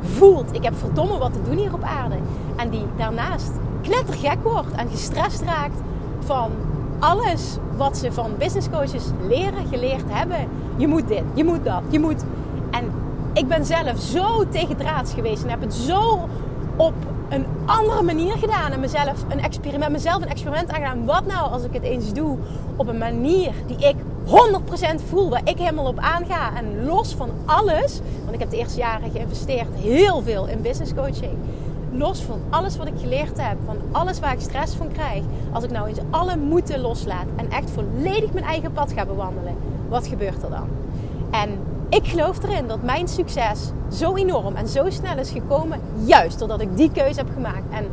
voelt, 0.00 0.54
ik 0.54 0.62
heb 0.62 0.76
verdomme 0.76 1.18
wat 1.18 1.32
te 1.32 1.42
doen 1.42 1.56
hier 1.56 1.74
op 1.74 1.82
aarde. 1.82 2.16
En 2.56 2.70
die 2.70 2.84
daarnaast 2.96 3.50
knettergek 3.82 4.42
wordt 4.42 4.72
en 4.72 4.88
gestrest 4.88 5.42
raakt 5.42 5.80
van 6.18 6.50
alles 6.98 7.56
wat 7.76 7.96
ze 7.96 8.12
van 8.12 8.30
business 8.38 8.70
coaches 8.70 9.04
leren, 9.28 9.66
geleerd 9.66 10.04
hebben. 10.06 10.48
Je 10.76 10.86
moet 10.86 11.08
dit, 11.08 11.22
je 11.34 11.44
moet 11.44 11.64
dat, 11.64 11.82
je 11.88 11.98
moet. 11.98 12.24
En 12.70 12.92
ik 13.32 13.48
ben 13.48 13.64
zelf 13.64 14.00
zo 14.00 14.48
tegendraads 14.48 15.12
geweest 15.12 15.42
en 15.42 15.50
heb 15.50 15.60
het 15.60 15.74
zo 15.74 16.28
op 16.76 16.94
een 17.28 17.46
andere 17.64 18.02
manier 18.02 18.36
gedaan. 18.36 18.72
En 18.72 18.80
mezelf 18.80 19.24
een 19.28 19.40
experiment, 19.40 19.92
mezelf 19.92 20.22
een 20.22 20.28
experiment 20.28 20.68
aangedaan. 20.68 21.04
Wat 21.04 21.26
nou 21.26 21.50
als 21.50 21.64
ik 21.64 21.72
het 21.72 21.82
eens 21.82 22.12
doe 22.12 22.38
op 22.76 22.88
een 22.88 22.98
manier 22.98 23.52
die 23.66 23.76
ik 23.76 23.96
100% 24.26 24.30
voel, 25.08 25.30
waar 25.30 25.40
ik 25.44 25.58
helemaal 25.58 25.86
op 25.86 25.98
aanga. 25.98 26.56
En 26.56 26.84
los 26.84 27.14
van 27.14 27.30
alles, 27.44 28.00
want 28.22 28.34
ik 28.34 28.40
heb 28.40 28.50
de 28.50 28.56
eerste 28.56 28.78
jaren 28.78 29.10
geïnvesteerd 29.10 29.68
heel 29.74 30.22
veel 30.22 30.46
in 30.46 30.62
business 30.62 30.94
coaching. 30.94 31.32
Los 31.92 32.22
van 32.22 32.40
alles 32.50 32.76
wat 32.76 32.86
ik 32.86 32.92
geleerd 33.00 33.40
heb, 33.40 33.56
van 33.64 33.76
alles 33.92 34.20
waar 34.20 34.32
ik 34.32 34.40
stress 34.40 34.74
van 34.74 34.92
krijg. 34.92 35.22
Als 35.52 35.64
ik 35.64 35.70
nou 35.70 35.88
eens 35.88 35.98
alle 36.10 36.36
moeten 36.36 36.80
loslaat 36.80 37.26
en 37.36 37.50
echt 37.50 37.70
volledig 37.70 38.32
mijn 38.32 38.44
eigen 38.44 38.72
pad 38.72 38.92
ga 38.92 39.06
bewandelen, 39.06 39.56
wat 39.88 40.06
gebeurt 40.06 40.42
er 40.42 40.50
dan? 40.50 40.68
En 41.30 41.58
ik 41.88 42.06
geloof 42.06 42.42
erin 42.42 42.66
dat 42.66 42.82
mijn 42.82 43.08
succes 43.08 43.70
zo 43.92 44.14
enorm 44.14 44.56
en 44.56 44.68
zo 44.68 44.90
snel 44.90 45.18
is 45.18 45.30
gekomen, 45.30 45.80
juist 46.04 46.38
doordat 46.38 46.60
ik 46.60 46.76
die 46.76 46.90
keuze 46.90 47.18
heb 47.18 47.28
gemaakt. 47.34 47.70
En 47.70 47.86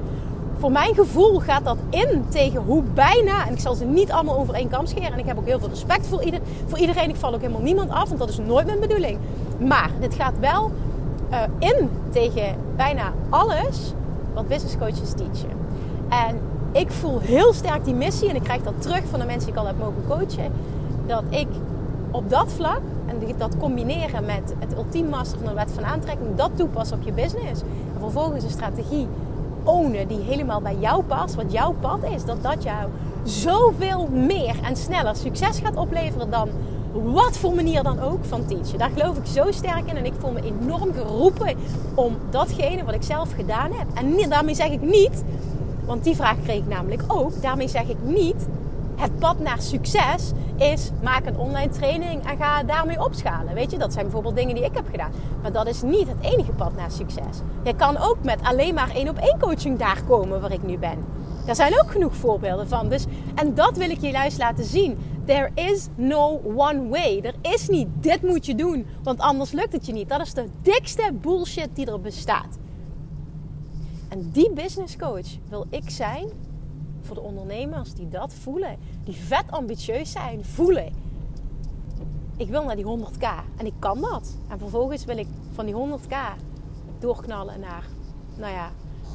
voor 0.64 0.72
mijn 0.72 0.96
gevoel 0.96 1.40
gaat 1.40 1.64
dat 1.64 1.78
in 1.90 2.26
tegen 2.30 2.62
hoe 2.62 2.84
bijna, 2.94 3.48
en 3.48 3.54
ik 3.54 3.60
zal 3.60 3.76
ze 3.76 3.86
niet 3.86 4.12
allemaal 4.12 4.38
over 4.38 4.54
één 4.54 4.70
kam 4.70 4.86
scheren, 4.86 5.12
en 5.12 5.20
ik 5.20 5.26
heb 5.26 5.38
ook 5.38 5.46
heel 5.46 5.60
veel 5.60 5.70
respect 5.70 6.08
voor, 6.08 6.24
ieder, 6.24 6.40
voor 6.66 6.78
iedereen. 6.78 7.10
Ik 7.10 7.16
val 7.16 7.34
ook 7.34 7.42
helemaal 7.42 7.62
niemand 7.62 7.90
af, 7.90 8.08
want 8.08 8.20
dat 8.20 8.30
is 8.30 8.38
nooit 8.38 8.66
mijn 8.66 8.80
bedoeling. 8.80 9.18
Maar 9.60 9.92
dit 10.00 10.14
gaat 10.14 10.40
wel 10.40 10.72
uh, 11.32 11.42
in 11.60 11.90
tegen 12.12 12.56
bijna 12.76 13.14
alles 13.30 13.94
wat 14.34 14.48
business 14.48 14.78
coaches 14.78 15.12
teachen. 15.12 15.50
En 16.10 16.40
ik 16.72 16.92
voel 16.92 17.20
heel 17.20 17.54
sterk 17.54 17.86
die 17.86 17.96
missie, 17.96 18.30
en 18.30 18.36
ik 18.36 18.44
krijg 18.44 18.64
dat 18.64 18.82
terug 18.82 19.04
van 19.10 19.20
de 19.20 19.26
mensen 19.26 19.46
die 19.46 19.54
ik 19.54 19.60
al 19.60 19.68
heb 19.68 19.80
mogen 19.80 20.04
coachen, 20.08 20.52
dat 21.08 21.24
ik 21.30 21.48
op 22.12 22.30
dat 22.30 22.52
vlak 22.52 22.82
en 23.06 23.36
dat 23.38 23.58
combineren 23.58 24.26
met 24.26 24.54
het 24.60 24.78
ultiem 24.78 25.10
master 25.10 25.38
van 25.38 25.48
de 25.48 25.54
wet 25.54 25.72
van 25.72 25.86
aantrekking, 25.86 26.36
dat 26.36 26.50
toepassen 26.56 26.98
op 26.98 27.04
je 27.04 27.12
business. 27.12 27.62
En 27.62 28.00
vervolgens 28.00 28.44
een 28.44 28.50
strategie 28.50 29.08
ownen 29.64 30.08
die 30.08 30.20
helemaal 30.20 30.62
bij 30.62 30.76
jou 30.80 31.04
past, 31.04 31.36
wat 31.36 31.52
jouw 31.52 31.76
pad 31.80 32.00
is, 32.16 32.26
dat 32.26 32.44
dat 32.44 32.64
jou 32.64 32.90
zoveel 33.24 34.08
meer 34.12 34.56
en 34.64 34.76
sneller 34.76 35.16
succes 35.16 35.60
gaat 35.60 35.76
opleveren 35.76 36.30
dan 36.30 36.50
wat 36.94 37.38
voor 37.38 37.56
manier 37.56 37.84
dan 37.84 38.00
ook 38.00 38.26
van 38.26 38.46
teachen. 38.46 38.78
Daar 38.78 38.90
geloof 38.98 39.18
ik 39.18 39.26
zo 39.26 39.52
sterk 39.52 39.90
in 39.90 39.98
en 39.98 40.06
ik 40.06 40.14
voel 40.20 40.32
me 40.32 40.42
enorm 40.42 40.94
geroepen 40.94 41.56
om 41.96 42.18
datgene 42.30 42.84
wat 42.84 42.94
ik 42.94 43.04
zelf 43.04 43.34
gedaan 43.36 43.72
heb. 43.72 43.88
En 43.94 44.30
daarmee 44.30 44.56
zeg 44.56 44.70
ik 44.70 44.82
niet, 44.82 45.24
want 45.86 46.04
die 46.04 46.16
vraag 46.16 46.42
kreeg 46.44 46.58
ik 46.58 46.68
namelijk 46.68 47.04
ook, 47.08 47.42
daarmee 47.42 47.68
zeg 47.68 47.88
ik 47.88 47.98
niet 48.04 48.48
het 48.96 49.20
pad 49.20 49.40
naar 49.40 49.62
succes 49.62 50.32
is 50.58 50.92
maak 51.02 51.26
een 51.26 51.38
online 51.38 51.72
training 51.72 52.26
en 52.26 52.38
ga 52.38 52.64
daarmee 52.64 53.04
opschalen. 53.04 53.54
Weet 53.54 53.72
je, 53.72 53.78
dat 53.78 53.94
zijn 53.94 54.06
bijvoorbeeld 54.06 54.36
dingen 54.36 54.56
die 54.56 54.66
ik 54.66 54.76
heb 54.76 54.88
gedaan. 54.92 55.12
Maar 55.42 55.52
dat 55.52 55.68
is 55.68 55.82
niet 55.82 56.08
het 56.08 56.18
enige 56.22 56.52
pad 56.52 56.76
naar 56.76 56.92
succes. 56.92 57.40
Je 57.64 57.76
kan 57.76 57.98
ook 57.98 58.18
met 58.24 58.40
alleen 58.44 58.74
maar 58.74 58.90
één 58.96 59.10
op 59.10 59.18
één 59.18 59.40
coaching 59.40 59.80
daar 59.80 60.04
komen 60.08 60.42
waar 60.42 60.52
ik 60.52 60.64
nu 60.64 60.78
ben. 60.78 61.06
Daar 61.46 61.56
zijn 61.56 61.82
ook 61.82 61.92
genoeg 61.92 62.16
voorbeelden 62.16 62.68
van. 62.68 62.90
Dus, 62.90 63.06
en 63.36 63.56
dat 63.56 63.78
wil 63.78 63.90
ik 63.90 64.02
je 64.02 64.10
juist 64.10 64.38
laten 64.38 64.64
zien. 64.64 64.98
There 65.26 65.50
is 65.54 65.88
no 65.96 66.42
one 66.56 66.88
way. 66.88 67.20
Er 67.22 67.36
is 67.54 67.68
niet 67.68 67.88
dit 68.00 68.22
moet 68.22 68.46
je 68.46 68.56
doen, 68.56 68.86
want 69.04 69.20
anders 69.20 69.52
lukt 69.52 69.74
het 69.74 69.86
je 69.86 69.94
niet. 69.94 70.10
Dat 70.10 70.22
is 70.22 70.34
de 70.34 70.50
dikste 70.62 71.12
bullshit 71.22 71.70
die 71.74 71.86
er 71.86 72.02
bestaat. 72.02 72.58
En 74.10 74.30
die 74.32 74.54
business 74.54 74.98
coach 74.98 75.28
wil 75.50 75.66
ik 75.70 75.90
zijn 75.90 76.30
voor 77.04 77.16
de 77.16 77.22
ondernemers 77.22 77.94
die 77.94 78.10
dat 78.10 78.34
voelen. 78.34 78.78
Die 79.04 79.16
vet 79.16 79.52
ambitieus 79.52 80.12
zijn, 80.12 80.46
voelen. 80.46 80.94
Ik 82.38 82.48
wil 82.48 82.64
naar 82.64 82.76
die 82.76 82.86
100k 82.86 83.28
en 83.58 83.66
ik 83.66 83.74
kan 83.80 84.02
dat. 84.02 84.38
En 84.48 84.60
vervolgens 84.60 85.06
wil 85.06 85.18
ik 85.18 85.28
van 85.52 85.66
die 85.66 85.76
100k 85.76 86.16
doorknallen 87.00 87.60
naar, 87.60 87.88
nou 88.38 88.54
ja, 88.54 88.72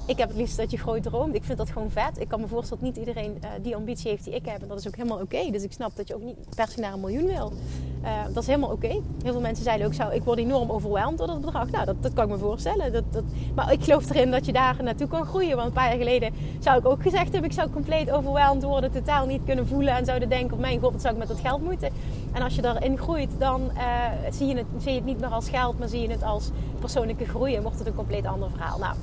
ik 0.09 0.19
heb 0.19 0.29
het 0.29 0.37
liefst 0.37 0.57
dat 0.57 0.71
je 0.71 0.79
groot 0.79 1.03
droomt. 1.03 1.35
Ik 1.35 1.45
vind 1.45 1.59
dat 1.59 1.71
gewoon 1.71 1.91
vet. 1.91 2.21
Ik 2.21 2.29
kan 2.29 2.41
me 2.41 2.47
voorstellen 2.47 2.85
dat 2.85 2.95
niet 2.95 3.07
iedereen 3.07 3.39
uh, 3.45 3.49
die 3.63 3.77
ambitie 3.77 4.11
heeft 4.11 4.25
die 4.25 4.35
ik 4.35 4.47
heb. 4.47 4.63
En 4.63 4.69
dat 4.69 4.79
is 4.79 4.87
ook 4.87 4.97
helemaal 4.97 5.21
oké. 5.21 5.51
Dus 5.51 5.63
ik 5.63 5.73
snap 5.73 5.97
dat 5.97 6.09
je 6.09 6.15
ook 6.15 6.23
niet 6.23 6.37
per 6.55 6.69
se 6.69 6.81
naar 6.81 6.93
een 6.93 7.01
miljoen 7.01 7.27
wil. 7.27 7.53
Uh, 8.03 8.11
dat 8.33 8.43
is 8.43 8.47
helemaal 8.47 8.71
oké. 8.71 8.89
Heel 9.23 9.33
veel 9.33 9.41
mensen 9.41 9.65
zeiden 9.65 9.87
ook, 9.87 9.95
zou, 9.95 10.15
ik 10.15 10.23
word 10.23 10.39
enorm 10.39 10.71
overweldigd 10.71 11.19
door 11.19 11.27
dat 11.27 11.41
bedrag. 11.41 11.71
Nou, 11.71 11.85
dat, 11.85 12.03
dat 12.03 12.13
kan 12.13 12.25
ik 12.25 12.31
me 12.31 12.39
voorstellen. 12.39 12.93
Dat, 12.93 13.05
dat, 13.11 13.25
maar 13.55 13.73
ik 13.73 13.85
geloof 13.85 14.11
erin 14.11 14.31
dat 14.31 14.47
je 14.47 14.53
daar 14.53 14.83
naartoe 14.83 15.09
kan 15.09 15.27
groeien. 15.27 15.57
Want 15.57 15.69
een 15.69 15.75
paar 15.75 15.89
jaar 15.89 15.99
geleden 15.99 16.33
zou 16.59 16.79
ik 16.79 16.87
ook 16.87 17.03
gezegd 17.03 17.33
hebben... 17.33 17.51
ik 17.51 17.57
zou 17.57 17.71
compleet 17.71 18.11
overweldigd 18.11 18.65
worden, 18.65 18.91
totaal 18.91 19.27
niet 19.27 19.45
kunnen 19.45 19.67
voelen... 19.67 19.97
en 19.97 20.05
zouden 20.05 20.29
denken, 20.29 20.55
oh 20.55 20.61
mijn 20.61 20.81
god, 20.81 20.93
wat 20.93 21.01
zou 21.01 21.13
ik 21.13 21.19
met 21.19 21.29
dat 21.29 21.41
geld 21.41 21.63
moeten? 21.63 21.91
En 22.33 22.43
als 22.43 22.55
je 22.55 22.63
daarin 22.63 22.99
groeit, 22.99 23.31
dan 23.39 23.71
uh, 23.75 23.83
zie, 24.31 24.47
je 24.47 24.57
het, 24.57 24.67
zie 24.79 24.91
je 24.91 24.97
het 24.97 25.07
niet 25.07 25.21
meer 25.21 25.31
als 25.31 25.49
geld... 25.49 25.79
maar 25.79 25.89
zie 25.89 26.01
je 26.01 26.11
het 26.11 26.23
als 26.23 26.51
persoonlijke 26.81 27.25
groei 27.25 27.55
en 27.55 27.63
wordt 27.63 27.79
het 27.79 27.87
een 27.87 27.95
compleet 27.95 28.27
ander 28.27 28.51
verhaal. 28.51 28.79
Nou, 28.79 28.95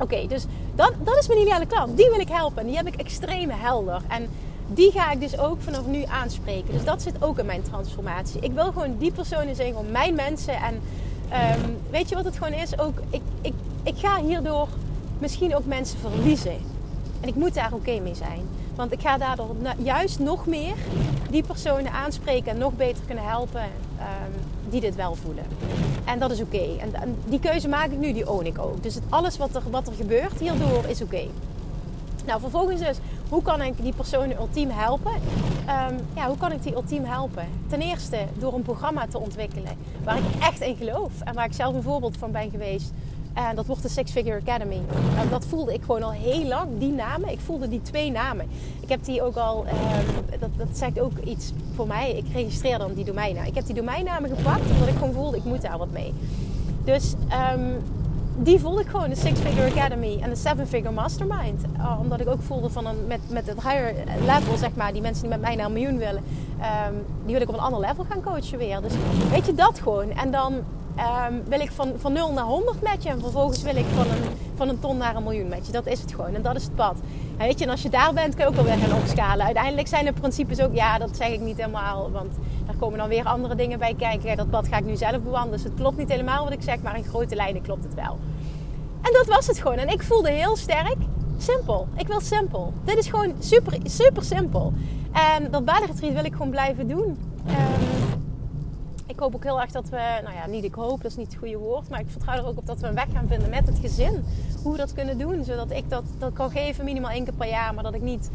Oké, 0.00 0.26
dus 0.26 0.44
dat, 0.74 0.92
dat 1.02 1.16
is 1.16 1.28
mijn 1.28 1.40
ideale 1.40 1.66
klant. 1.66 1.96
Die 1.96 2.10
wil 2.10 2.20
ik 2.20 2.28
helpen. 2.28 2.66
Die 2.66 2.76
heb 2.76 2.86
ik 2.86 2.94
extreem 2.94 3.50
helder. 3.50 4.02
En 4.08 4.28
die 4.66 4.90
ga 4.90 5.10
ik 5.10 5.20
dus 5.20 5.38
ook 5.38 5.60
vanaf 5.60 5.86
nu 5.86 6.04
aanspreken. 6.04 6.72
Dus 6.72 6.84
dat 6.84 7.02
zit 7.02 7.22
ook 7.22 7.38
in 7.38 7.46
mijn 7.46 7.62
transformatie. 7.62 8.40
Ik 8.40 8.52
wil 8.52 8.72
gewoon 8.72 8.96
die 8.98 9.12
personen 9.12 9.56
zijn, 9.56 9.72
gewoon 9.72 9.90
mijn 9.90 10.14
mensen. 10.14 10.54
En 10.54 10.74
um, 11.64 11.76
weet 11.90 12.08
je 12.08 12.14
wat 12.14 12.24
het 12.24 12.36
gewoon 12.36 12.52
is? 12.52 12.78
Ook, 12.78 12.98
ik, 13.10 13.22
ik, 13.40 13.52
ik 13.82 13.94
ga 13.96 14.20
hierdoor 14.22 14.68
misschien 15.18 15.56
ook 15.56 15.64
mensen 15.64 15.98
verliezen. 15.98 16.56
En 17.20 17.28
ik 17.28 17.34
moet 17.34 17.54
daar 17.54 17.72
oké 17.72 18.00
mee 18.00 18.14
zijn. 18.14 18.48
Want 18.80 18.92
ik 18.92 19.00
ga 19.00 19.18
daardoor 19.18 19.56
juist 19.76 20.18
nog 20.18 20.46
meer 20.46 20.74
die 21.30 21.42
personen 21.42 21.92
aanspreken 21.92 22.52
en 22.52 22.58
nog 22.58 22.76
beter 22.76 23.04
kunnen 23.06 23.24
helpen 23.24 23.62
um, 23.62 24.32
die 24.70 24.80
dit 24.80 24.94
wel 24.94 25.14
voelen. 25.14 25.44
En 26.04 26.18
dat 26.18 26.30
is 26.30 26.40
oké. 26.40 26.78
En, 26.78 27.16
die 27.26 27.40
keuze 27.40 27.68
maak 27.68 27.90
ik 27.90 27.98
nu, 27.98 28.12
die 28.12 28.30
own 28.30 28.46
ik 28.46 28.58
ook. 28.58 28.82
Dus 28.82 28.98
alles 29.08 29.36
wat 29.36 29.54
er, 29.54 29.62
wat 29.70 29.86
er 29.86 29.92
gebeurt 29.92 30.38
hierdoor 30.38 30.84
is 30.88 31.02
oké. 31.02 31.22
Nou, 32.26 32.40
vervolgens 32.40 32.80
dus, 32.80 32.98
hoe 33.28 33.42
kan 33.42 33.62
ik 33.62 33.82
die 33.82 33.92
personen 33.92 34.36
ultiem 34.36 34.70
helpen? 34.70 35.12
Um, 35.12 35.98
ja, 36.14 36.26
hoe 36.26 36.36
kan 36.36 36.52
ik 36.52 36.62
die 36.62 36.74
ultiem 36.74 37.04
helpen? 37.04 37.48
Ten 37.68 37.80
eerste 37.80 38.18
door 38.38 38.54
een 38.54 38.62
programma 38.62 39.06
te 39.06 39.18
ontwikkelen 39.18 39.76
waar 40.04 40.18
ik 40.18 40.42
echt 40.42 40.60
in 40.60 40.76
geloof 40.76 41.20
en 41.24 41.34
waar 41.34 41.46
ik 41.46 41.52
zelf 41.52 41.74
een 41.74 41.82
voorbeeld 41.82 42.16
van 42.16 42.30
ben 42.30 42.50
geweest. 42.50 42.92
En 43.34 43.56
dat 43.56 43.66
wordt 43.66 43.82
de 43.82 43.88
Six 43.88 44.10
Figure 44.10 44.40
Academy. 44.40 44.80
En 45.18 45.28
dat 45.30 45.44
voelde 45.44 45.72
ik 45.74 45.82
gewoon 45.82 46.02
al 46.02 46.10
heel 46.10 46.46
lang, 46.46 46.68
die 46.78 46.92
namen. 46.92 47.30
Ik 47.30 47.40
voelde 47.40 47.68
die 47.68 47.82
twee 47.82 48.10
namen. 48.10 48.46
Ik 48.80 48.88
heb 48.88 49.04
die 49.04 49.22
ook 49.22 49.36
al, 49.36 49.64
um, 49.66 50.38
dat, 50.40 50.50
dat 50.56 50.68
zegt 50.72 51.00
ook 51.00 51.18
iets 51.24 51.52
voor 51.74 51.86
mij. 51.86 52.16
Ik 52.16 52.24
registreer 52.32 52.78
dan 52.78 52.94
die 52.94 53.04
domeinnamen. 53.04 53.48
Ik 53.48 53.54
heb 53.54 53.66
die 53.66 53.74
domeinnamen 53.74 54.30
gepakt 54.36 54.70
omdat 54.70 54.88
ik 54.88 54.94
gewoon 54.94 55.12
voelde, 55.12 55.36
ik 55.36 55.44
moet 55.44 55.62
daar 55.62 55.78
wat 55.78 55.90
mee. 55.90 56.12
Dus 56.84 57.14
um, 57.54 57.76
die 58.42 58.58
voelde 58.60 58.80
ik 58.80 58.88
gewoon, 58.88 59.08
de 59.08 59.16
Six 59.16 59.40
Figure 59.40 59.70
Academy 59.70 60.18
en 60.20 60.30
de 60.30 60.36
Seven 60.36 60.66
Figure 60.66 60.90
Mastermind. 60.90 61.62
Uh, 61.76 61.98
omdat 62.00 62.20
ik 62.20 62.28
ook 62.28 62.42
voelde 62.42 62.70
van 62.70 62.86
een, 62.86 63.06
met, 63.06 63.20
met 63.28 63.46
het 63.46 63.62
higher 63.62 63.94
level, 64.26 64.56
zeg 64.56 64.70
maar, 64.74 64.92
die 64.92 65.02
mensen 65.02 65.22
die 65.22 65.30
met 65.30 65.40
mij 65.40 65.54
naar 65.56 65.66
een 65.66 65.72
miljoen 65.72 65.98
willen, 65.98 66.22
um, 66.88 67.04
die 67.24 67.32
wil 67.32 67.42
ik 67.42 67.48
op 67.48 67.54
een 67.54 67.60
ander 67.60 67.80
level 67.80 68.04
gaan 68.08 68.22
coachen 68.22 68.58
weer. 68.58 68.80
Dus 68.80 68.92
weet 69.30 69.46
je 69.46 69.54
dat 69.54 69.80
gewoon. 69.80 70.10
En 70.10 70.30
dan 70.30 70.54
um, 70.98 71.42
wil 71.48 71.60
ik 71.60 71.70
van, 71.70 71.92
van 71.96 72.12
0 72.12 72.32
naar 72.32 72.44
100 72.44 72.82
met 72.82 73.02
je 73.02 73.08
en 73.08 73.20
vervolgens 73.20 73.62
wil 73.62 73.76
ik 73.76 73.84
van 73.94 74.06
een, 74.06 74.22
van 74.54 74.68
een 74.68 74.78
ton 74.78 74.96
naar 74.96 75.16
een 75.16 75.22
miljoen 75.22 75.48
met 75.48 75.66
je. 75.66 75.72
Dat 75.72 75.86
is 75.86 76.00
het 76.00 76.14
gewoon 76.14 76.34
en 76.34 76.42
dat 76.42 76.56
is 76.56 76.64
het 76.64 76.74
pad. 76.74 76.96
En 77.36 77.46
weet 77.46 77.58
je, 77.58 77.64
en 77.64 77.70
als 77.70 77.82
je 77.82 77.90
daar 77.90 78.12
bent, 78.14 78.34
kun 78.34 78.44
je 78.44 78.50
ook 78.50 78.56
wel 78.56 78.64
weer 78.64 78.76
gaan 78.76 78.98
opschalen. 78.98 79.44
Uiteindelijk 79.44 79.88
zijn 79.88 80.04
de 80.04 80.12
principes 80.12 80.60
ook, 80.60 80.74
ja, 80.74 80.98
dat 80.98 81.16
zeg 81.16 81.28
ik 81.28 81.40
niet 81.40 81.56
helemaal, 81.56 82.10
want 82.10 82.32
daar 82.66 82.76
komen 82.78 82.98
dan 82.98 83.08
weer 83.08 83.24
andere 83.24 83.54
dingen 83.54 83.78
bij 83.78 83.94
kijken. 83.94 84.36
Dat 84.36 84.50
pad 84.50 84.68
ga 84.68 84.76
ik 84.76 84.84
nu 84.84 84.96
zelf 84.96 85.22
bewandelen. 85.22 85.56
Dus 85.56 85.64
het 85.64 85.74
klopt 85.74 85.96
niet 85.96 86.08
helemaal 86.08 86.44
wat 86.44 86.52
ik 86.52 86.62
zeg, 86.62 86.80
maar 86.82 86.96
in 86.96 87.04
grote 87.04 87.34
lijnen 87.34 87.62
klopt 87.62 87.84
het 87.84 87.94
wel. 87.94 88.18
En 89.02 89.12
dat 89.12 89.26
was 89.26 89.46
het 89.46 89.58
gewoon. 89.58 89.76
En 89.76 89.88
ik 89.88 90.02
voelde 90.02 90.30
heel 90.30 90.56
sterk, 90.56 90.96
simpel. 91.38 91.88
Ik 91.96 92.06
wil 92.06 92.20
simpel. 92.20 92.72
Dit 92.84 92.96
is 92.96 93.08
gewoon 93.08 93.34
super, 93.38 93.78
super 93.84 94.24
simpel. 94.24 94.72
En 95.12 95.50
dat 95.50 95.64
badenretreat 95.64 96.12
wil 96.12 96.24
ik 96.24 96.32
gewoon 96.32 96.50
blijven 96.50 96.88
doen. 96.88 97.18
Ik 97.46 97.99
hoop 99.20 99.34
ook 99.34 99.44
heel 99.44 99.60
erg 99.60 99.70
dat 99.70 99.88
we, 99.88 100.20
nou 100.22 100.34
ja, 100.34 100.46
niet 100.46 100.64
ik 100.64 100.74
hoop, 100.74 101.02
dat 101.02 101.10
is 101.10 101.16
niet 101.16 101.26
het 101.26 101.36
goede 101.36 101.56
woord, 101.56 101.88
maar 101.88 102.00
ik 102.00 102.10
vertrouw 102.10 102.36
er 102.36 102.46
ook 102.46 102.58
op 102.58 102.66
dat 102.66 102.80
we 102.80 102.86
een 102.86 102.94
weg 102.94 103.12
gaan 103.12 103.28
vinden 103.28 103.50
met 103.50 103.66
het 103.66 103.78
gezin. 103.78 104.24
Hoe 104.62 104.72
we 104.72 104.78
dat 104.78 104.92
kunnen 104.92 105.18
doen, 105.18 105.44
zodat 105.44 105.70
ik 105.70 105.90
dat, 105.90 106.04
dat 106.18 106.32
kan 106.32 106.50
geven 106.50 106.84
minimaal 106.84 107.10
één 107.10 107.24
keer 107.24 107.34
per 107.34 107.48
jaar, 107.48 107.74
maar 107.74 107.82
dat 107.82 107.94
ik 107.94 108.00
niet 108.00 108.30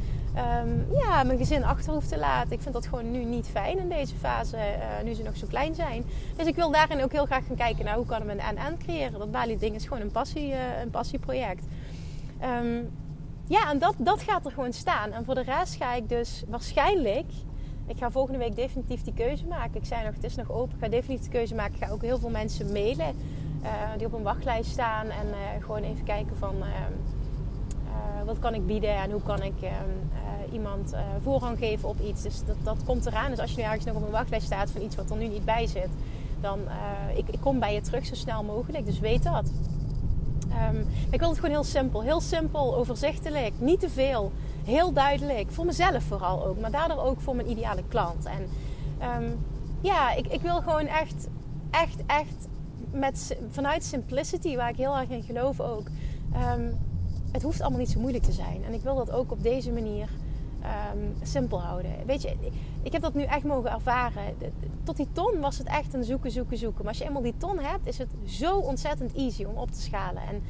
um, 0.63 0.85
ja, 0.97 1.23
mijn 1.23 1.37
gezin 1.37 1.63
achter 1.63 1.93
hoef 1.93 2.05
te 2.05 2.17
laten. 2.17 2.51
Ik 2.51 2.61
vind 2.61 2.73
dat 2.73 2.87
gewoon 2.87 3.11
nu 3.11 3.23
niet 3.23 3.47
fijn 3.47 3.79
in 3.79 3.89
deze 3.89 4.15
fase, 4.15 4.57
uh, 4.57 5.03
nu 5.03 5.13
ze 5.13 5.23
nog 5.23 5.37
zo 5.37 5.47
klein 5.47 5.75
zijn. 5.75 6.05
Dus 6.35 6.45
ik 6.45 6.55
wil 6.55 6.71
daarin 6.71 7.03
ook 7.03 7.11
heel 7.11 7.25
graag 7.25 7.45
gaan 7.47 7.55
kijken 7.55 7.85
naar 7.85 7.95
hoe 7.95 8.05
kan 8.05 8.25
we 8.25 8.31
een 8.31 8.39
en-en 8.39 8.77
creëren. 8.77 9.19
Dat 9.19 9.31
Bali-ding 9.31 9.75
is 9.75 9.83
gewoon 9.83 10.01
een, 10.01 10.11
passie, 10.11 10.49
uh, 10.49 10.81
een 10.81 10.89
passieproject. 10.89 11.63
Um, 12.43 12.91
ja, 13.47 13.69
en 13.69 13.79
dat, 13.79 13.95
dat 13.97 14.21
gaat 14.21 14.45
er 14.45 14.51
gewoon 14.51 14.73
staan. 14.73 15.11
En 15.11 15.25
voor 15.25 15.35
de 15.35 15.43
rest 15.43 15.75
ga 15.75 15.93
ik 15.93 16.09
dus 16.09 16.43
waarschijnlijk 16.47 17.25
ik 17.87 17.97
ga 17.97 18.11
volgende 18.11 18.39
week 18.39 18.55
definitief 18.55 19.01
die 19.01 19.13
keuze 19.13 19.45
maken. 19.45 19.75
Ik 19.75 19.85
zei 19.85 20.05
nog, 20.05 20.13
het 20.13 20.23
is 20.23 20.35
nog 20.35 20.51
open. 20.51 20.75
Ik 20.75 20.83
ga 20.83 20.89
definitief 20.89 21.25
de 21.25 21.31
keuze 21.31 21.55
maken. 21.55 21.73
Ik 21.73 21.83
ga 21.83 21.89
ook 21.91 22.01
heel 22.01 22.19
veel 22.19 22.29
mensen 22.29 22.71
mailen 22.71 23.15
uh, 23.63 23.69
die 23.97 24.07
op 24.07 24.13
een 24.13 24.23
wachtlijst 24.23 24.69
staan. 24.71 25.05
En 25.05 25.27
uh, 25.27 25.65
gewoon 25.65 25.83
even 25.83 26.03
kijken 26.03 26.37
van 26.37 26.55
uh, 26.55 26.65
wat 28.25 28.39
kan 28.39 28.53
ik 28.53 28.65
bieden 28.65 28.95
en 28.95 29.11
hoe 29.11 29.21
kan 29.21 29.43
ik 29.43 29.61
ehm, 29.61 30.53
iemand 30.53 30.95
voorrang 31.21 31.57
geven 31.57 31.89
op 31.89 31.99
iets. 31.99 32.21
Dus 32.21 32.45
dat, 32.45 32.55
dat 32.63 32.83
komt 32.85 33.05
eraan. 33.05 33.29
Dus 33.29 33.39
als 33.39 33.51
je 33.51 33.57
nu 33.57 33.63
ergens 33.63 33.85
nog 33.85 33.95
op 33.95 34.03
een 34.03 34.11
wachtlijst 34.11 34.45
staat 34.45 34.71
van 34.71 34.81
iets 34.81 34.95
wat 34.95 35.09
er 35.09 35.17
nu 35.17 35.27
niet 35.27 35.45
bij 35.45 35.67
zit, 35.67 35.89
dan 36.41 36.59
ik, 37.15 37.29
ik 37.29 37.39
kom 37.39 37.59
bij 37.59 37.73
je 37.73 37.81
terug 37.81 38.05
zo 38.05 38.15
snel 38.15 38.43
mogelijk. 38.43 38.85
Dus 38.85 38.99
weet 38.99 39.23
dat. 39.23 39.51
Um, 40.73 40.87
ik 41.09 41.19
wil 41.19 41.29
het 41.29 41.37
gewoon 41.39 41.55
heel 41.55 41.63
simpel. 41.63 42.01
Heel 42.01 42.21
simpel, 42.21 42.75
overzichtelijk. 42.75 43.53
Niet 43.59 43.79
te 43.79 43.89
veel 43.89 44.31
heel 44.65 44.93
duidelijk. 44.93 45.51
Voor 45.51 45.65
mezelf 45.65 46.03
vooral 46.03 46.45
ook. 46.45 46.59
Maar 46.59 46.71
daardoor 46.71 47.03
ook 47.03 47.21
voor 47.21 47.35
mijn 47.35 47.49
ideale 47.49 47.83
klant. 47.87 48.25
En 48.25 48.49
um, 49.23 49.45
ja, 49.81 50.13
ik, 50.13 50.27
ik 50.27 50.41
wil 50.41 50.61
gewoon 50.61 50.87
echt, 50.87 51.27
echt, 51.71 52.05
echt 52.05 52.47
met, 52.91 53.37
vanuit 53.49 53.83
simplicity, 53.83 54.55
waar 54.55 54.69
ik 54.69 54.77
heel 54.77 54.97
erg 54.97 55.09
in 55.09 55.23
geloof 55.23 55.59
ook. 55.59 55.87
Um, 56.57 56.77
het 57.31 57.43
hoeft 57.43 57.61
allemaal 57.61 57.79
niet 57.79 57.89
zo 57.89 57.99
moeilijk 57.99 58.23
te 58.23 58.31
zijn. 58.31 58.63
En 58.63 58.73
ik 58.73 58.81
wil 58.81 58.95
dat 58.95 59.11
ook 59.11 59.31
op 59.31 59.43
deze 59.43 59.71
manier 59.71 60.09
um, 60.93 61.15
simpel 61.21 61.61
houden. 61.61 61.91
Weet 62.05 62.21
je, 62.21 62.35
ik 62.81 62.91
heb 62.91 63.01
dat 63.01 63.13
nu 63.13 63.23
echt 63.23 63.43
mogen 63.43 63.71
ervaren. 63.71 64.23
Tot 64.83 64.97
die 64.97 65.07
ton 65.11 65.39
was 65.39 65.57
het 65.57 65.67
echt 65.67 65.93
een 65.93 66.03
zoeken, 66.03 66.31
zoeken, 66.31 66.57
zoeken. 66.57 66.79
Maar 66.79 66.93
als 66.93 66.97
je 66.97 67.05
eenmaal 67.05 67.21
die 67.21 67.37
ton 67.37 67.59
hebt, 67.59 67.87
is 67.87 67.97
het 67.97 68.09
zo 68.25 68.57
ontzettend 68.57 69.13
easy 69.13 69.43
om 69.43 69.55
op 69.55 69.71
te 69.71 69.81
schalen. 69.81 70.21
En 70.21 70.43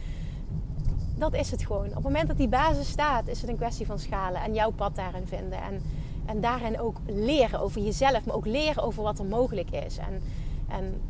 dat 1.16 1.34
is 1.34 1.52
het 1.52 1.66
gewoon. 1.66 1.88
Op 1.88 1.94
het 1.94 2.04
moment 2.04 2.28
dat 2.28 2.38
die 2.38 2.48
basis 2.48 2.90
staat, 2.90 3.28
is 3.28 3.42
het 3.42 3.50
een 3.50 3.56
kwestie 3.56 3.86
van 3.86 4.00
schalen 4.00 4.42
en 4.42 4.54
jouw 4.54 4.72
pad 4.72 4.96
daarin 4.96 5.28
vinden. 5.28 5.62
En, 5.62 5.82
en 6.26 6.42
daarin 6.42 6.80
ook 6.80 6.98
leren 7.06 7.60
over 7.60 7.82
jezelf, 7.82 8.26
maar 8.26 8.36
ook 8.36 8.46
leren 8.46 8.84
over 8.84 9.04
wat 9.04 9.20
er 9.20 9.26
mogelijk 9.26 9.72
is. 9.72 9.98
En, 9.98 10.22
en 10.68 11.02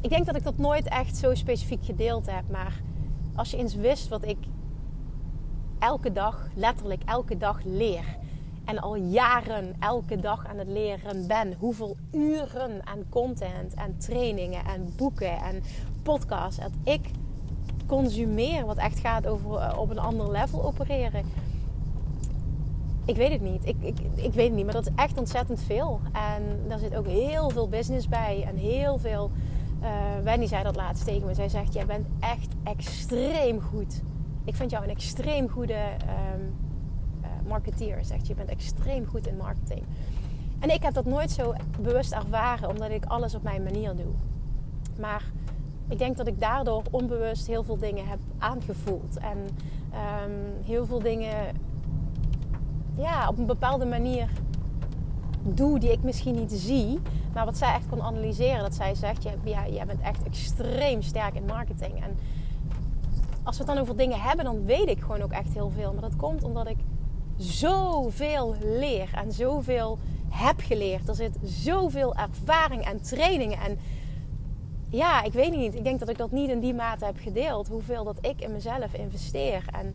ik 0.00 0.10
denk 0.10 0.26
dat 0.26 0.36
ik 0.36 0.44
dat 0.44 0.58
nooit 0.58 0.88
echt 0.88 1.16
zo 1.16 1.34
specifiek 1.34 1.84
gedeeld 1.84 2.26
heb. 2.30 2.44
Maar 2.50 2.80
als 3.34 3.50
je 3.50 3.56
eens 3.56 3.74
wist 3.74 4.08
wat 4.08 4.24
ik 4.24 4.38
elke 5.78 6.12
dag, 6.12 6.48
letterlijk 6.54 7.02
elke 7.04 7.36
dag 7.36 7.60
leer. 7.64 8.16
En 8.64 8.78
al 8.78 8.94
jaren 8.94 9.74
elke 9.78 10.20
dag 10.20 10.46
aan 10.46 10.58
het 10.58 10.68
leren 10.68 11.26
ben. 11.26 11.54
Hoeveel 11.58 11.96
uren 12.12 12.86
aan 12.86 13.04
content 13.08 13.74
en 13.74 13.98
trainingen 13.98 14.64
en 14.64 14.92
boeken 14.96 15.38
en 15.38 15.62
podcasts 16.02 16.60
dat 16.60 16.72
ik 16.82 17.10
consumeer, 17.86 18.66
wat 18.66 18.76
echt 18.76 18.98
gaat 18.98 19.26
over 19.26 19.56
eh, 19.56 19.78
op 19.78 19.90
een 19.90 19.98
ander 19.98 20.30
level 20.30 20.64
opereren. 20.64 21.24
Ik 23.04 23.16
weet 23.16 23.30
het 23.30 23.40
niet. 23.40 23.66
Ik, 23.66 23.76
ik, 23.80 23.98
ik 24.14 24.32
weet 24.32 24.46
het 24.46 24.54
niet, 24.54 24.64
maar 24.64 24.74
dat 24.74 24.86
is 24.86 24.92
echt 24.96 25.18
ontzettend 25.18 25.60
veel. 25.60 26.00
En 26.12 26.68
daar 26.68 26.78
zit 26.78 26.96
ook 26.96 27.06
heel 27.06 27.50
veel 27.50 27.68
business 27.68 28.08
bij 28.08 28.44
en 28.48 28.56
heel 28.56 28.98
veel. 28.98 29.30
Uh, 29.82 29.88
Wendy 30.24 30.46
zei 30.46 30.62
dat 30.62 30.76
laatst 30.76 31.04
tegen 31.04 31.26
me. 31.26 31.34
Zij 31.34 31.48
zegt: 31.48 31.72
Jij 31.72 31.86
bent 31.86 32.06
echt 32.20 32.54
extreem 32.62 33.60
goed. 33.60 34.02
Ik 34.44 34.54
vind 34.54 34.70
jou 34.70 34.84
een 34.84 34.90
extreem 34.90 35.48
goede 35.48 35.78
um, 36.34 36.54
uh, 37.22 37.28
marketeer. 37.48 38.04
Zegt 38.04 38.26
je 38.26 38.34
bent 38.34 38.48
extreem 38.48 39.06
goed 39.06 39.26
in 39.26 39.36
marketing. 39.36 39.82
En 40.58 40.70
ik 40.70 40.82
heb 40.82 40.94
dat 40.94 41.04
nooit 41.04 41.30
zo 41.30 41.54
bewust 41.80 42.12
ervaren, 42.12 42.68
omdat 42.68 42.90
ik 42.90 43.04
alles 43.04 43.34
op 43.34 43.42
mijn 43.42 43.62
manier 43.62 43.96
doe. 43.96 44.12
Maar 45.00 45.24
ik 45.88 45.98
denk 45.98 46.16
dat 46.16 46.26
ik 46.26 46.40
daardoor 46.40 46.82
onbewust 46.90 47.46
heel 47.46 47.64
veel 47.64 47.78
dingen 47.78 48.06
heb 48.06 48.18
aangevoeld. 48.38 49.18
En 49.18 49.38
um, 49.38 50.64
heel 50.64 50.86
veel 50.86 51.00
dingen 51.00 51.54
ja, 52.96 53.28
op 53.28 53.38
een 53.38 53.46
bepaalde 53.46 53.84
manier 53.84 54.28
doe 55.42 55.78
die 55.78 55.92
ik 55.92 56.02
misschien 56.02 56.34
niet 56.34 56.52
zie. 56.52 57.00
Maar 57.34 57.44
wat 57.44 57.58
zij 57.58 57.74
echt 57.74 57.88
kon 57.88 58.02
analyseren. 58.02 58.62
Dat 58.62 58.74
zij 58.74 58.94
zegt, 58.94 59.22
ja, 59.44 59.68
jij 59.68 59.86
bent 59.86 60.00
echt 60.00 60.22
extreem 60.22 61.02
sterk 61.02 61.34
in 61.34 61.44
marketing. 61.44 62.02
En 62.02 62.18
als 63.42 63.58
we 63.58 63.64
het 63.64 63.72
dan 63.74 63.82
over 63.82 63.96
dingen 63.96 64.20
hebben, 64.20 64.44
dan 64.44 64.64
weet 64.64 64.88
ik 64.88 65.00
gewoon 65.00 65.22
ook 65.22 65.32
echt 65.32 65.52
heel 65.52 65.70
veel. 65.70 65.92
Maar 65.92 66.02
dat 66.02 66.16
komt 66.16 66.44
omdat 66.44 66.68
ik 66.68 66.76
zoveel 67.36 68.54
leer 68.60 69.10
en 69.14 69.32
zoveel 69.32 69.98
heb 70.28 70.60
geleerd. 70.60 71.08
Er 71.08 71.14
zit 71.14 71.38
zoveel 71.42 72.14
ervaring 72.14 72.84
en 72.84 73.02
trainingen 73.02 73.58
en 73.58 73.78
ja, 74.90 75.22
ik 75.22 75.32
weet 75.32 75.56
niet. 75.56 75.74
Ik 75.74 75.84
denk 75.84 75.98
dat 75.98 76.08
ik 76.08 76.18
dat 76.18 76.30
niet 76.30 76.50
in 76.50 76.60
die 76.60 76.74
mate 76.74 77.04
heb 77.04 77.16
gedeeld. 77.18 77.68
Hoeveel 77.68 78.04
dat 78.04 78.18
ik 78.20 78.40
in 78.40 78.52
mezelf 78.52 78.94
investeer. 78.94 79.64
En 79.72 79.94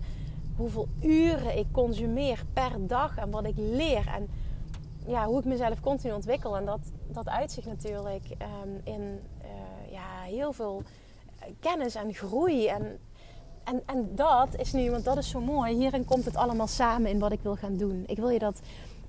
hoeveel 0.56 0.88
uren 1.02 1.58
ik 1.58 1.66
consumeer 1.72 2.44
per 2.54 2.88
dag. 2.88 3.18
En 3.18 3.30
wat 3.30 3.46
ik 3.46 3.58
leer. 3.58 4.08
En 4.16 4.30
ja, 5.06 5.26
hoe 5.26 5.40
ik 5.40 5.46
mezelf 5.46 5.80
continu 5.80 6.14
ontwikkel. 6.14 6.58
En 6.58 6.66
dat, 6.66 6.80
dat 7.08 7.30
uitzicht 7.30 7.68
natuurlijk 7.68 8.24
um, 8.64 8.82
in 8.84 9.02
uh, 9.02 9.92
ja, 9.92 10.22
heel 10.26 10.54
veel 10.54 10.84
kennis 11.60 11.96
en 11.96 12.14
groei. 12.14 12.68
En, 12.68 13.00
en, 13.64 13.82
en 13.86 14.16
dat 14.16 14.56
is 14.58 14.74
nu, 14.74 14.92
want 14.92 15.04
dat 15.04 15.18
is 15.18 15.30
zo 15.30 15.40
mooi. 15.40 15.76
Hierin 15.76 16.06
komt 16.06 16.26
het 16.26 16.36
allemaal 16.36 16.68
samen 16.68 17.12
in 17.12 17.20
wat 17.20 17.32
ik 17.32 17.42
wil 17.42 17.56
gaan 17.56 17.78
doen. 17.78 18.04
Ik 18.08 18.18
wil 18.18 18.30
je 18.30 18.40
dat 18.40 18.60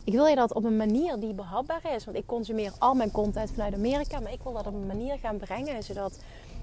ik 0.04 0.12
wil 0.12 0.26
je 0.26 0.34
dat 0.34 0.52
op 0.52 0.64
een 0.64 0.76
manier 0.76 1.20
die 1.20 1.34
behapbaar 1.34 1.94
is. 1.94 2.04
Want 2.04 2.16
ik 2.16 2.26
consumeer 2.26 2.72
al 2.78 2.94
mijn 2.94 3.10
content 3.10 3.50
vanuit 3.50 3.74
Amerika. 3.74 4.20
Maar 4.20 4.32
ik 4.32 4.42
wil 4.42 4.52
dat 4.52 4.66
op 4.66 4.74
een 4.74 4.86
manier 4.86 5.18
gaan 5.18 5.36
brengen 5.36 5.82
zodat 5.82 6.18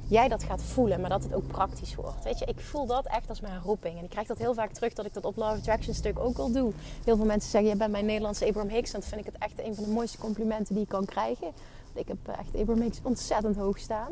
jij 0.08 0.28
dat 0.28 0.44
gaat 0.44 0.62
voelen. 0.62 1.02
Maar 1.02 1.10
dat 1.10 1.24
het 1.24 1.34
ook 1.34 1.48
praktisch 1.48 1.96
wordt. 1.96 2.24
Weet 2.24 2.40
je, 2.40 2.46
ik 2.46 2.60
voel 2.60 2.86
dat 2.86 3.06
echt 3.06 3.30
als 3.30 3.42
mijn 3.42 3.62
roeping. 3.62 3.98
En 3.98 4.04
ik 4.04 4.10
krijg 4.10 4.28
dat 4.28 4.38
heel 4.38 4.54
vaak 4.54 4.72
terug 4.72 4.94
dat 4.94 5.06
ik 5.06 5.14
dat 5.14 5.26
op 5.26 5.36
Love 5.36 5.56
Attraction 5.56 5.94
stuk 5.94 6.20
ook 6.20 6.38
al 6.38 6.52
doe. 6.52 6.72
Heel 7.04 7.16
veel 7.16 7.26
mensen 7.26 7.50
zeggen, 7.50 7.70
je 7.70 7.76
bent 7.76 7.92
mijn 7.92 8.06
Nederlandse 8.06 8.46
Abraham 8.46 8.72
Hicks. 8.72 8.94
En 8.94 9.00
dat 9.00 9.10
vind 9.10 9.22
ik 9.22 9.34
het 9.34 9.42
echt 9.42 9.68
een 9.68 9.76
van 9.76 9.84
de 9.84 9.90
mooiste 9.90 10.18
complimenten 10.18 10.74
die 10.74 10.84
ik 10.84 10.90
kan 10.90 11.06
krijgen. 11.06 11.48
Ik 11.94 12.08
heb 12.08 12.18
echt 12.28 12.56
Abraham 12.62 12.82
Hicks 12.82 13.00
ontzettend 13.04 13.56
hoog 13.56 13.78
staan. 13.78 14.12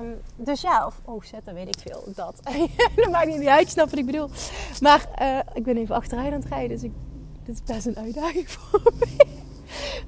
Um, 0.00 0.20
dus 0.36 0.60
ja, 0.60 0.86
of 0.86 1.00
hoog 1.04 1.24
zetten, 1.24 1.54
weet 1.54 1.68
ik 1.68 1.78
veel. 1.78 2.04
Dat. 2.14 2.40
dat 2.96 3.10
maakt 3.10 3.26
niet 3.26 3.46
uit, 3.46 3.68
snap 3.68 3.90
wat 3.90 3.98
ik 3.98 4.06
bedoel. 4.06 4.28
Maar 4.80 5.08
uh, 5.20 5.38
ik 5.54 5.64
ben 5.64 5.76
even 5.76 5.94
achteruit 5.94 6.32
aan 6.32 6.40
het 6.40 6.48
rijden. 6.48 6.68
Dus 6.68 6.82
ik 6.82 6.92
dit 7.46 7.54
is 7.54 7.62
best 7.62 7.86
een 7.86 7.96
uitdaging 7.96 8.50
voor 8.54 8.92
mij. 8.98 9.26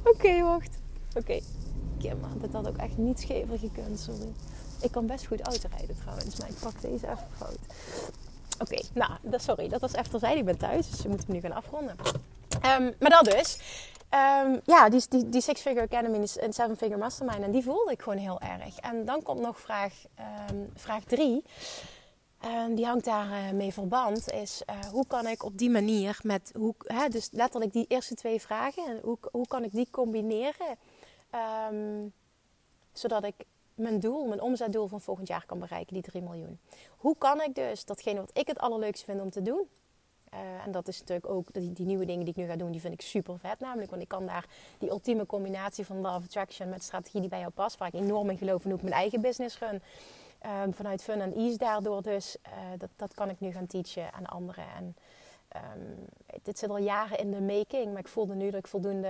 Oké, 0.04 0.42
wacht. 0.42 0.78
Oké. 1.08 1.18
Okay. 1.18 1.42
Kim, 1.98 2.20
dit 2.40 2.52
had 2.52 2.68
ook 2.68 2.76
echt 2.76 2.96
niet 2.96 3.20
schever 3.20 3.58
gekund, 3.58 4.00
sorry. 4.00 4.32
Ik 4.80 4.90
kan 4.90 5.06
best 5.06 5.26
goed 5.26 5.40
autorijden 5.40 5.96
trouwens, 6.00 6.38
maar 6.38 6.48
ik 6.48 6.58
pak 6.60 6.80
deze 6.80 7.06
even 7.06 7.26
fout. 7.36 7.58
Oké, 8.58 8.82
nou, 8.92 9.10
sorry, 9.30 9.68
dat 9.68 9.80
was 9.80 9.92
even 9.92 10.10
terzijde. 10.10 10.38
Ik 10.38 10.44
ben 10.44 10.56
thuis, 10.56 10.90
dus 10.90 11.02
we 11.02 11.08
moeten 11.08 11.26
hem 11.26 11.36
nu 11.36 11.40
gaan 11.42 11.52
afronden. 11.56 11.96
Um, 12.80 12.94
maar 12.98 13.10
dat 13.10 13.24
dus. 13.24 13.58
Um, 14.44 14.60
ja, 14.64 14.88
die, 14.88 15.02
die, 15.08 15.28
die 15.28 15.40
Six 15.40 15.60
Figure 15.60 15.82
Academy 15.82 16.28
en 16.40 16.52
Seven 16.52 16.76
Figure 16.76 16.98
Mastermind. 16.98 17.42
En 17.42 17.50
die 17.50 17.62
voelde 17.62 17.92
ik 17.92 18.02
gewoon 18.02 18.18
heel 18.18 18.40
erg. 18.40 18.78
En 18.78 19.04
dan 19.04 19.22
komt 19.22 19.40
nog 19.40 19.60
vraag 19.60 19.92
3. 19.92 20.58
Um, 20.58 20.70
vraag 20.74 21.04
drie. 21.04 21.44
En 22.38 22.74
die 22.74 22.86
hangt 22.86 23.04
daar 23.04 23.28
uh, 23.28 23.50
mee 23.50 23.72
verband. 23.72 24.32
Is 24.32 24.62
uh, 24.70 24.80
hoe 24.80 25.06
kan 25.06 25.26
ik 25.26 25.44
op 25.44 25.58
die 25.58 25.70
manier 25.70 26.18
met 26.22 26.52
hoe, 26.56 26.74
hè, 26.78 27.08
dus 27.08 27.28
letterlijk 27.32 27.72
die 27.72 27.84
eerste 27.88 28.14
twee 28.14 28.40
vragen, 28.40 29.00
hoe, 29.02 29.18
hoe 29.30 29.46
kan 29.46 29.64
ik 29.64 29.72
die 29.72 29.88
combineren? 29.90 30.76
Um, 31.70 32.12
zodat 32.92 33.24
ik 33.24 33.34
mijn 33.74 34.00
doel, 34.00 34.26
mijn 34.26 34.40
omzetdoel 34.40 34.86
van 34.86 35.00
volgend 35.00 35.28
jaar 35.28 35.46
kan 35.46 35.58
bereiken, 35.58 35.94
die 35.94 36.02
3 36.02 36.22
miljoen. 36.22 36.58
Hoe 36.96 37.16
kan 37.18 37.40
ik 37.42 37.54
dus 37.54 37.84
datgene 37.84 38.20
wat 38.20 38.30
ik 38.32 38.46
het 38.46 38.58
allerleukste 38.58 39.04
vind 39.04 39.20
om 39.20 39.30
te 39.30 39.42
doen, 39.42 39.68
uh, 40.34 40.66
en 40.66 40.72
dat 40.72 40.88
is 40.88 40.98
natuurlijk 40.98 41.28
ook 41.28 41.52
die, 41.52 41.72
die, 41.72 41.86
nieuwe 41.86 42.04
dingen 42.04 42.24
die 42.24 42.34
ik 42.34 42.40
nu 42.40 42.46
ga 42.46 42.56
doen, 42.56 42.70
die 42.70 42.80
vind 42.80 42.92
ik 42.92 43.00
super 43.00 43.38
vet. 43.38 43.60
Namelijk, 43.60 43.90
want 43.90 44.02
ik 44.02 44.08
kan 44.08 44.26
daar 44.26 44.46
die 44.78 44.90
ultieme 44.90 45.26
combinatie 45.26 45.86
van 45.86 46.00
love 46.00 46.24
attraction 46.24 46.68
met 46.68 46.82
strategie 46.82 47.20
die 47.20 47.28
bij 47.28 47.38
jou 47.38 47.50
past, 47.50 47.78
waar 47.78 47.88
ik 47.88 48.00
enorm 48.00 48.30
in 48.30 48.38
geloof 48.38 48.64
en 48.64 48.72
ook 48.72 48.82
mijn 48.82 48.94
eigen 48.94 49.20
business 49.20 49.58
run. 49.58 49.82
Um, 50.46 50.74
vanuit 50.74 51.02
fun 51.02 51.20
en 51.20 51.34
ease 51.34 51.56
daardoor 51.56 52.02
dus, 52.02 52.36
uh, 52.46 52.52
dat, 52.78 52.90
dat 52.96 53.14
kan 53.14 53.30
ik 53.30 53.40
nu 53.40 53.52
gaan 53.52 53.66
teachen 53.66 54.12
aan 54.12 54.26
anderen. 54.26 54.64
En 54.76 54.96
um, 55.56 56.04
dit 56.42 56.58
zit 56.58 56.70
al 56.70 56.78
jaren 56.78 57.18
in 57.18 57.30
de 57.30 57.40
making, 57.40 57.92
maar 57.92 58.00
ik 58.00 58.08
voelde 58.08 58.34
nu 58.34 58.50
dat 58.50 58.60
ik 58.60 58.66
voldoende 58.66 59.08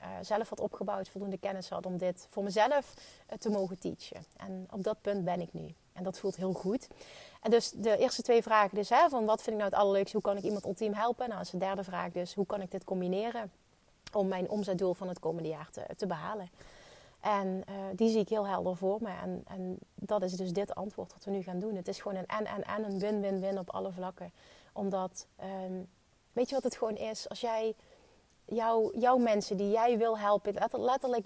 uh, 0.00 0.06
zelf 0.22 0.48
had 0.48 0.60
opgebouwd, 0.60 1.08
voldoende 1.08 1.38
kennis 1.38 1.68
had 1.68 1.86
om 1.86 1.98
dit 1.98 2.26
voor 2.28 2.42
mezelf 2.42 2.94
uh, 3.30 3.38
te 3.38 3.50
mogen 3.50 3.78
teachen. 3.78 4.24
En 4.36 4.66
op 4.70 4.82
dat 4.82 5.00
punt 5.00 5.24
ben 5.24 5.40
ik 5.40 5.52
nu. 5.52 5.74
En 5.92 6.02
dat 6.02 6.18
voelt 6.18 6.36
heel 6.36 6.52
goed. 6.52 6.88
En 7.42 7.50
dus 7.50 7.70
de 7.70 7.96
eerste 7.96 8.22
twee 8.22 8.42
vragen 8.42 8.74
dus, 8.74 8.88
hè, 8.88 9.08
van 9.08 9.24
wat 9.24 9.42
vind 9.42 9.56
ik 9.56 9.62
nou 9.62 9.70
het 9.70 9.80
allerleukste, 9.80 10.16
hoe 10.16 10.26
kan 10.26 10.36
ik 10.36 10.42
iemand 10.42 10.64
ultiem 10.64 10.92
helpen? 10.92 11.28
Nou, 11.28 11.40
is 11.40 11.50
de 11.50 11.58
derde 11.58 11.84
vraag 11.84 12.12
dus, 12.12 12.34
hoe 12.34 12.46
kan 12.46 12.60
ik 12.60 12.70
dit 12.70 12.84
combineren 12.84 13.52
om 14.12 14.28
mijn 14.28 14.48
omzetdoel 14.48 14.94
van 14.94 15.08
het 15.08 15.18
komende 15.18 15.48
jaar 15.48 15.70
te, 15.70 15.86
te 15.96 16.06
behalen? 16.06 16.50
En 17.20 17.62
uh, 17.68 17.74
die 17.94 18.10
zie 18.10 18.20
ik 18.20 18.28
heel 18.28 18.46
helder 18.46 18.76
voor 18.76 18.98
me. 19.00 19.10
En, 19.22 19.42
en 19.46 19.78
dat 19.94 20.22
is 20.22 20.32
dus 20.32 20.52
dit 20.52 20.74
antwoord 20.74 21.12
wat 21.12 21.24
we 21.24 21.30
nu 21.30 21.42
gaan 21.42 21.58
doen. 21.58 21.74
Het 21.74 21.88
is 21.88 22.00
gewoon 22.00 22.18
een 22.18 22.26
en, 22.26 22.46
en, 22.46 22.64
en, 22.64 22.84
een 22.84 22.98
win-win-win 22.98 23.58
op 23.58 23.70
alle 23.70 23.92
vlakken. 23.92 24.32
Omdat, 24.72 25.26
um, 25.66 25.88
weet 26.32 26.48
je 26.48 26.54
wat 26.54 26.64
het 26.64 26.76
gewoon 26.76 26.96
is? 26.96 27.28
Als 27.28 27.40
jij 27.40 27.74
jouw, 28.44 28.90
jouw 28.94 29.16
mensen 29.16 29.56
die 29.56 29.70
jij 29.70 29.98
wil 29.98 30.18
helpen, 30.18 30.54
letterlijk 30.70 31.24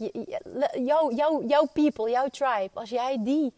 jouw, 0.74 1.12
jouw, 1.12 1.42
jouw 1.42 1.66
people, 1.72 2.10
jouw 2.10 2.28
tribe, 2.28 2.70
als 2.72 2.90
jij 2.90 3.18
die 3.22 3.52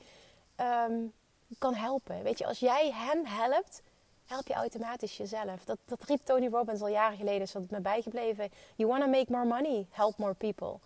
um, 0.88 1.12
kan 1.58 1.74
helpen. 1.74 2.22
Weet 2.22 2.38
je, 2.38 2.46
als 2.46 2.58
jij 2.58 2.90
hen 2.94 3.26
helpt, 3.26 3.82
help 4.26 4.46
je 4.46 4.54
automatisch 4.54 5.16
jezelf. 5.16 5.64
Dat, 5.64 5.78
dat 5.84 6.02
riep 6.02 6.20
Tony 6.24 6.48
Robbins 6.48 6.80
al 6.80 6.88
jaren 6.88 7.16
geleden, 7.16 7.42
is 7.42 7.52
dat 7.52 7.62
het 7.62 7.70
me 7.70 7.80
bijgebleven. 7.80 8.50
You 8.76 8.90
want 8.90 9.02
to 9.02 9.08
make 9.08 9.32
more 9.32 9.44
money, 9.44 9.86
help 9.90 10.16
more 10.16 10.34
people. 10.34 10.78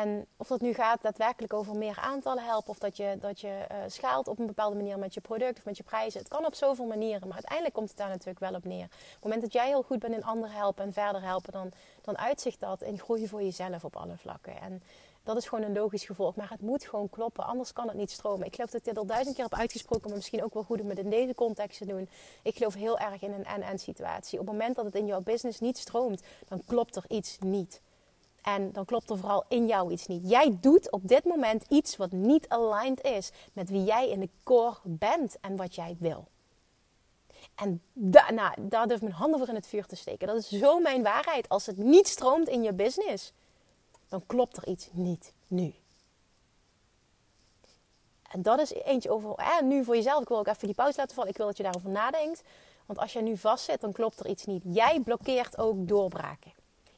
En 0.00 0.26
of 0.36 0.46
dat 0.46 0.60
nu 0.60 0.74
gaat 0.74 1.02
daadwerkelijk 1.02 1.52
over 1.52 1.76
meer 1.76 1.98
aantallen 1.98 2.44
helpen, 2.44 2.70
of 2.70 2.78
dat 2.78 2.96
je, 2.96 3.16
dat 3.20 3.40
je 3.40 3.66
uh, 3.70 3.76
schaalt 3.86 4.28
op 4.28 4.38
een 4.38 4.46
bepaalde 4.46 4.76
manier 4.76 4.98
met 4.98 5.14
je 5.14 5.20
product 5.20 5.58
of 5.58 5.64
met 5.64 5.76
je 5.76 5.82
prijzen. 5.82 6.20
Het 6.20 6.28
kan 6.28 6.46
op 6.46 6.54
zoveel 6.54 6.86
manieren, 6.86 7.22
maar 7.26 7.36
uiteindelijk 7.36 7.74
komt 7.74 7.88
het 7.88 7.98
daar 7.98 8.08
natuurlijk 8.08 8.38
wel 8.38 8.54
op 8.54 8.64
neer. 8.64 8.84
Op 8.84 8.90
het 8.90 9.22
moment 9.22 9.42
dat 9.42 9.52
jij 9.52 9.66
heel 9.66 9.82
goed 9.82 9.98
bent 9.98 10.14
in 10.14 10.24
anderen 10.24 10.56
helpen 10.56 10.84
en 10.84 10.92
verder 10.92 11.22
helpen, 11.22 11.52
dan, 11.52 11.70
dan 12.02 12.18
uitzicht 12.18 12.60
dat 12.60 12.82
in 12.82 12.98
groei 12.98 13.28
voor 13.28 13.42
jezelf 13.42 13.84
op 13.84 13.96
alle 13.96 14.16
vlakken. 14.16 14.60
En 14.60 14.82
dat 15.22 15.36
is 15.36 15.48
gewoon 15.48 15.64
een 15.64 15.72
logisch 15.72 16.04
gevolg. 16.04 16.34
Maar 16.34 16.50
het 16.50 16.60
moet 16.60 16.84
gewoon 16.84 17.10
kloppen, 17.10 17.44
anders 17.44 17.72
kan 17.72 17.88
het 17.88 17.96
niet 17.96 18.10
stromen. 18.10 18.46
Ik 18.46 18.54
geloof 18.54 18.70
dat 18.70 18.80
ik 18.80 18.86
dit 18.86 18.98
al 18.98 19.06
duizend 19.06 19.34
keer 19.34 19.44
heb 19.44 19.54
uitgesproken, 19.54 20.06
maar 20.06 20.16
misschien 20.16 20.44
ook 20.44 20.54
wel 20.54 20.62
goed 20.62 20.80
om 20.80 20.88
het 20.88 20.98
in 20.98 21.10
deze 21.10 21.34
context 21.34 21.78
te 21.78 21.86
doen. 21.86 22.08
Ik 22.42 22.56
geloof 22.56 22.74
heel 22.74 22.98
erg 22.98 23.22
in 23.22 23.32
een 23.32 23.44
en-en 23.44 23.78
situatie. 23.78 24.40
Op 24.40 24.46
het 24.46 24.54
moment 24.54 24.76
dat 24.76 24.84
het 24.84 24.94
in 24.94 25.06
jouw 25.06 25.20
business 25.20 25.60
niet 25.60 25.78
stroomt, 25.78 26.22
dan 26.48 26.62
klopt 26.66 26.96
er 26.96 27.04
iets 27.08 27.38
niet. 27.40 27.80
En 28.42 28.72
dan 28.72 28.84
klopt 28.84 29.10
er 29.10 29.18
vooral 29.18 29.44
in 29.48 29.66
jou 29.66 29.92
iets 29.92 30.06
niet. 30.06 30.30
Jij 30.30 30.56
doet 30.60 30.90
op 30.90 31.08
dit 31.08 31.24
moment 31.24 31.64
iets 31.68 31.96
wat 31.96 32.12
niet 32.12 32.48
aligned 32.48 33.04
is 33.04 33.30
met 33.52 33.70
wie 33.70 33.84
jij 33.84 34.08
in 34.08 34.20
de 34.20 34.28
core 34.42 34.76
bent 34.82 35.36
en 35.40 35.56
wat 35.56 35.74
jij 35.74 35.96
wil. 35.98 36.26
En 37.54 37.82
nou, 38.34 38.54
daar 38.58 38.88
durf 38.88 39.00
mijn 39.00 39.12
handen 39.12 39.38
voor 39.38 39.48
in 39.48 39.54
het 39.54 39.66
vuur 39.66 39.86
te 39.86 39.96
steken. 39.96 40.26
Dat 40.26 40.36
is 40.36 40.48
zo 40.48 40.78
mijn 40.78 41.02
waarheid. 41.02 41.48
Als 41.48 41.66
het 41.66 41.76
niet 41.76 42.08
stroomt 42.08 42.48
in 42.48 42.62
je 42.62 42.72
business, 42.72 43.32
dan 44.08 44.26
klopt 44.26 44.56
er 44.56 44.66
iets 44.66 44.88
niet 44.92 45.32
nu. 45.46 45.74
En 48.30 48.42
dat 48.42 48.60
is 48.60 48.72
eentje 48.72 49.10
over, 49.10 49.34
eh, 49.34 49.60
nu 49.60 49.84
voor 49.84 49.96
jezelf. 49.96 50.22
Ik 50.22 50.28
wil 50.28 50.38
ook 50.38 50.46
even 50.46 50.66
die 50.66 50.76
pauze 50.76 50.98
laten 50.98 51.14
vallen. 51.14 51.30
Ik 51.30 51.36
wil 51.36 51.46
dat 51.46 51.56
je 51.56 51.62
daarover 51.62 51.90
nadenkt. 51.90 52.42
Want 52.86 52.98
als 52.98 53.12
je 53.12 53.20
nu 53.20 53.36
vastzit, 53.36 53.80
dan 53.80 53.92
klopt 53.92 54.20
er 54.20 54.26
iets 54.26 54.44
niet. 54.44 54.62
Jij 54.64 55.00
blokkeert 55.00 55.58
ook 55.58 55.88
doorbraken. 55.88 56.52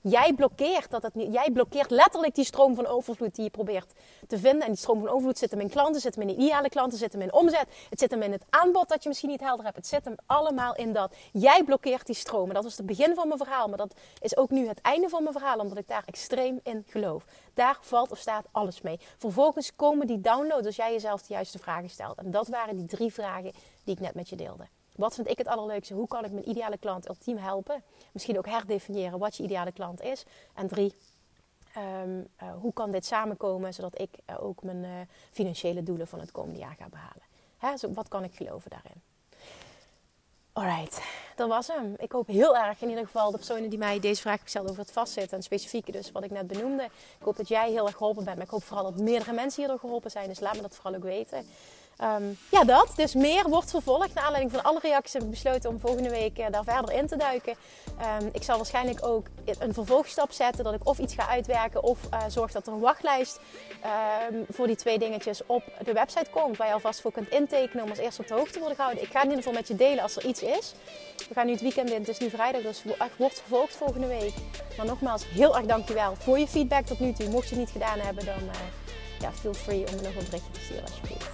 Jij 0.06 0.32
blokkeert, 0.32 0.90
dat 0.90 1.02
het 1.02 1.14
niet, 1.14 1.32
jij 1.32 1.50
blokkeert 1.50 1.90
letterlijk 1.90 2.34
die 2.34 2.44
stroom 2.44 2.74
van 2.74 2.86
overvloed 2.86 3.34
die 3.34 3.44
je 3.44 3.50
probeert 3.50 3.92
te 4.26 4.38
vinden. 4.38 4.60
En 4.62 4.68
die 4.68 4.76
stroom 4.76 5.00
van 5.00 5.08
overvloed 5.08 5.38
zit 5.38 5.50
hem 5.50 5.60
in 5.60 5.70
klanten, 5.70 6.00
zit 6.00 6.14
hem 6.14 6.28
in 6.28 6.40
ideale 6.40 6.68
klanten, 6.68 6.98
zit 6.98 7.12
hem 7.12 7.22
in 7.22 7.32
omzet. 7.32 7.66
Het 7.90 7.98
zit 7.98 8.10
hem 8.10 8.22
in 8.22 8.32
het 8.32 8.44
aanbod 8.50 8.88
dat 8.88 9.02
je 9.02 9.08
misschien 9.08 9.30
niet 9.30 9.40
helder 9.40 9.64
hebt. 9.64 9.76
Het 9.76 9.86
zit 9.86 10.04
hem 10.04 10.14
allemaal 10.26 10.74
in 10.74 10.92
dat. 10.92 11.14
Jij 11.32 11.64
blokkeert 11.64 12.06
die 12.06 12.14
stroom. 12.14 12.48
En 12.48 12.54
dat 12.54 12.62
was 12.62 12.76
het 12.76 12.86
begin 12.86 13.14
van 13.14 13.26
mijn 13.26 13.38
verhaal. 13.38 13.68
Maar 13.68 13.78
dat 13.78 13.94
is 14.20 14.36
ook 14.36 14.50
nu 14.50 14.68
het 14.68 14.80
einde 14.80 15.08
van 15.08 15.22
mijn 15.22 15.34
verhaal, 15.34 15.58
omdat 15.58 15.78
ik 15.78 15.88
daar 15.88 16.04
extreem 16.06 16.60
in 16.62 16.84
geloof. 16.86 17.24
Daar 17.54 17.78
valt 17.80 18.10
of 18.10 18.18
staat 18.18 18.46
alles 18.52 18.80
mee. 18.80 19.00
Vervolgens 19.16 19.76
komen 19.76 20.06
die 20.06 20.20
downloads 20.20 20.66
als 20.66 20.76
jij 20.76 20.92
jezelf 20.92 21.22
de 21.22 21.34
juiste 21.34 21.58
vragen 21.58 21.90
stelt. 21.90 22.18
En 22.18 22.30
dat 22.30 22.48
waren 22.48 22.76
die 22.76 22.86
drie 22.86 23.12
vragen 23.12 23.52
die 23.84 23.94
ik 23.94 24.00
net 24.00 24.14
met 24.14 24.28
je 24.28 24.36
deelde. 24.36 24.64
Wat 24.94 25.14
vind 25.14 25.28
ik 25.28 25.38
het 25.38 25.46
allerleukste? 25.46 25.94
Hoe 25.94 26.08
kan 26.08 26.24
ik 26.24 26.32
mijn 26.32 26.48
ideale 26.48 26.78
klant 26.78 27.08
ultiem 27.08 27.36
helpen? 27.36 27.82
Misschien 28.12 28.38
ook 28.38 28.46
herdefiniëren 28.46 29.18
wat 29.18 29.36
je 29.36 29.42
ideale 29.42 29.72
klant 29.72 30.02
is. 30.02 30.24
En 30.54 30.68
drie, 30.68 30.94
um, 31.76 32.28
uh, 32.42 32.48
hoe 32.60 32.72
kan 32.72 32.90
dit 32.90 33.06
samenkomen 33.06 33.74
zodat 33.74 34.00
ik 34.00 34.18
uh, 34.30 34.44
ook 34.44 34.62
mijn 34.62 34.84
uh, 34.84 34.90
financiële 35.30 35.82
doelen 35.82 36.06
van 36.06 36.20
het 36.20 36.30
komende 36.30 36.58
jaar 36.58 36.74
ga 36.78 36.88
behalen? 36.88 37.22
Hè, 37.58 37.76
zo, 37.76 37.92
wat 37.92 38.08
kan 38.08 38.24
ik 38.24 38.34
geloven 38.34 38.70
daarin? 38.70 39.02
Alright, 40.52 41.02
dat 41.36 41.48
was 41.48 41.66
hem. 41.66 41.94
Ik 41.96 42.12
hoop 42.12 42.26
heel 42.26 42.56
erg 42.56 42.82
in 42.82 42.88
ieder 42.88 43.04
geval 43.04 43.30
de 43.30 43.36
personen 43.36 43.70
die 43.70 43.78
mij 43.78 44.00
deze 44.00 44.20
vraag 44.20 44.40
gesteld 44.40 44.68
over 44.68 44.80
het 44.80 44.92
vastzitten. 44.92 45.36
En 45.36 45.42
specifieke 45.42 45.92
dus 45.92 46.12
wat 46.12 46.24
ik 46.24 46.30
net 46.30 46.46
benoemde. 46.46 46.84
Ik 46.84 47.24
hoop 47.24 47.36
dat 47.36 47.48
jij 47.48 47.70
heel 47.70 47.86
erg 47.86 47.96
geholpen 47.96 48.24
bent. 48.24 48.36
Maar 48.36 48.46
ik 48.46 48.52
hoop 48.52 48.64
vooral 48.64 48.84
dat 48.84 49.00
meerdere 49.00 49.32
mensen 49.32 49.62
hierdoor 49.62 49.80
geholpen 49.80 50.10
zijn. 50.10 50.28
Dus 50.28 50.40
laat 50.40 50.54
me 50.54 50.62
dat 50.62 50.74
vooral 50.74 50.94
ook 50.94 51.02
weten. 51.02 51.46
Um, 52.02 52.38
ja, 52.50 52.64
dat. 52.64 52.92
Dus 52.96 53.14
meer 53.14 53.48
wordt 53.48 53.70
vervolgd. 53.70 54.14
Naar 54.14 54.24
aanleiding 54.24 54.52
van 54.52 54.62
alle 54.62 54.78
reacties 54.82 55.12
heb 55.12 55.22
ik 55.22 55.30
besloten 55.30 55.70
om 55.70 55.80
volgende 55.80 56.10
week 56.10 56.38
uh, 56.38 56.46
daar 56.50 56.64
verder 56.64 56.94
in 56.94 57.06
te 57.06 57.16
duiken. 57.16 57.54
Um, 58.20 58.28
ik 58.32 58.42
zal 58.42 58.56
waarschijnlijk 58.56 59.06
ook 59.06 59.26
een 59.58 59.74
vervolgstap 59.74 60.32
zetten. 60.32 60.64
Dat 60.64 60.74
ik 60.74 60.88
of 60.88 60.98
iets 60.98 61.14
ga 61.14 61.28
uitwerken 61.28 61.82
of 61.82 61.98
uh, 62.12 62.20
zorg 62.28 62.52
dat 62.52 62.66
er 62.66 62.72
een 62.72 62.80
wachtlijst 62.80 63.40
um, 64.30 64.44
voor 64.50 64.66
die 64.66 64.76
twee 64.76 64.98
dingetjes 64.98 65.40
op 65.46 65.62
de 65.84 65.92
website 65.92 66.30
komt. 66.30 66.56
Waar 66.56 66.66
je 66.66 66.72
alvast 66.72 67.00
voor 67.00 67.12
kunt 67.12 67.28
intekenen 67.28 67.84
om 67.84 67.90
als 67.90 67.98
eerste 67.98 68.22
op 68.22 68.28
de 68.28 68.34
hoogte 68.34 68.52
te 68.52 68.58
worden 68.58 68.76
gehouden. 68.76 69.04
Ik 69.04 69.10
ga 69.10 69.18
in 69.18 69.28
ieder 69.28 69.38
geval 69.38 69.58
met 69.58 69.68
je 69.68 69.76
delen 69.76 70.02
als 70.02 70.16
er 70.16 70.24
iets 70.24 70.42
is. 70.42 70.74
We 71.28 71.34
gaan 71.34 71.46
nu 71.46 71.52
het 71.52 71.60
weekend 71.60 71.90
in. 71.90 71.98
Het 71.98 72.08
is 72.08 72.18
nu 72.18 72.30
vrijdag, 72.30 72.62
dus 72.62 72.84
wordt 73.16 73.38
vervolgd 73.38 73.76
volgende 73.76 74.06
week. 74.06 74.34
Maar 74.76 74.86
nogmaals, 74.86 75.24
heel 75.28 75.56
erg 75.56 75.66
dankjewel 75.66 76.16
voor 76.16 76.38
je 76.38 76.48
feedback 76.48 76.86
tot 76.86 77.00
nu 77.00 77.12
toe. 77.12 77.28
Mocht 77.28 77.48
je 77.48 77.54
het 77.54 77.64
niet 77.64 77.72
gedaan 77.72 77.98
hebben, 77.98 78.24
dan 78.24 78.42
uh, 78.42 78.50
ja, 79.20 79.32
feel 79.32 79.54
free 79.54 79.86
om 79.88 79.94
me 79.94 80.02
nog 80.02 80.14
een 80.14 80.24
berichtje 80.24 80.52
te 80.52 80.60
sturen 80.60 80.82
alsjeblieft. 80.82 81.33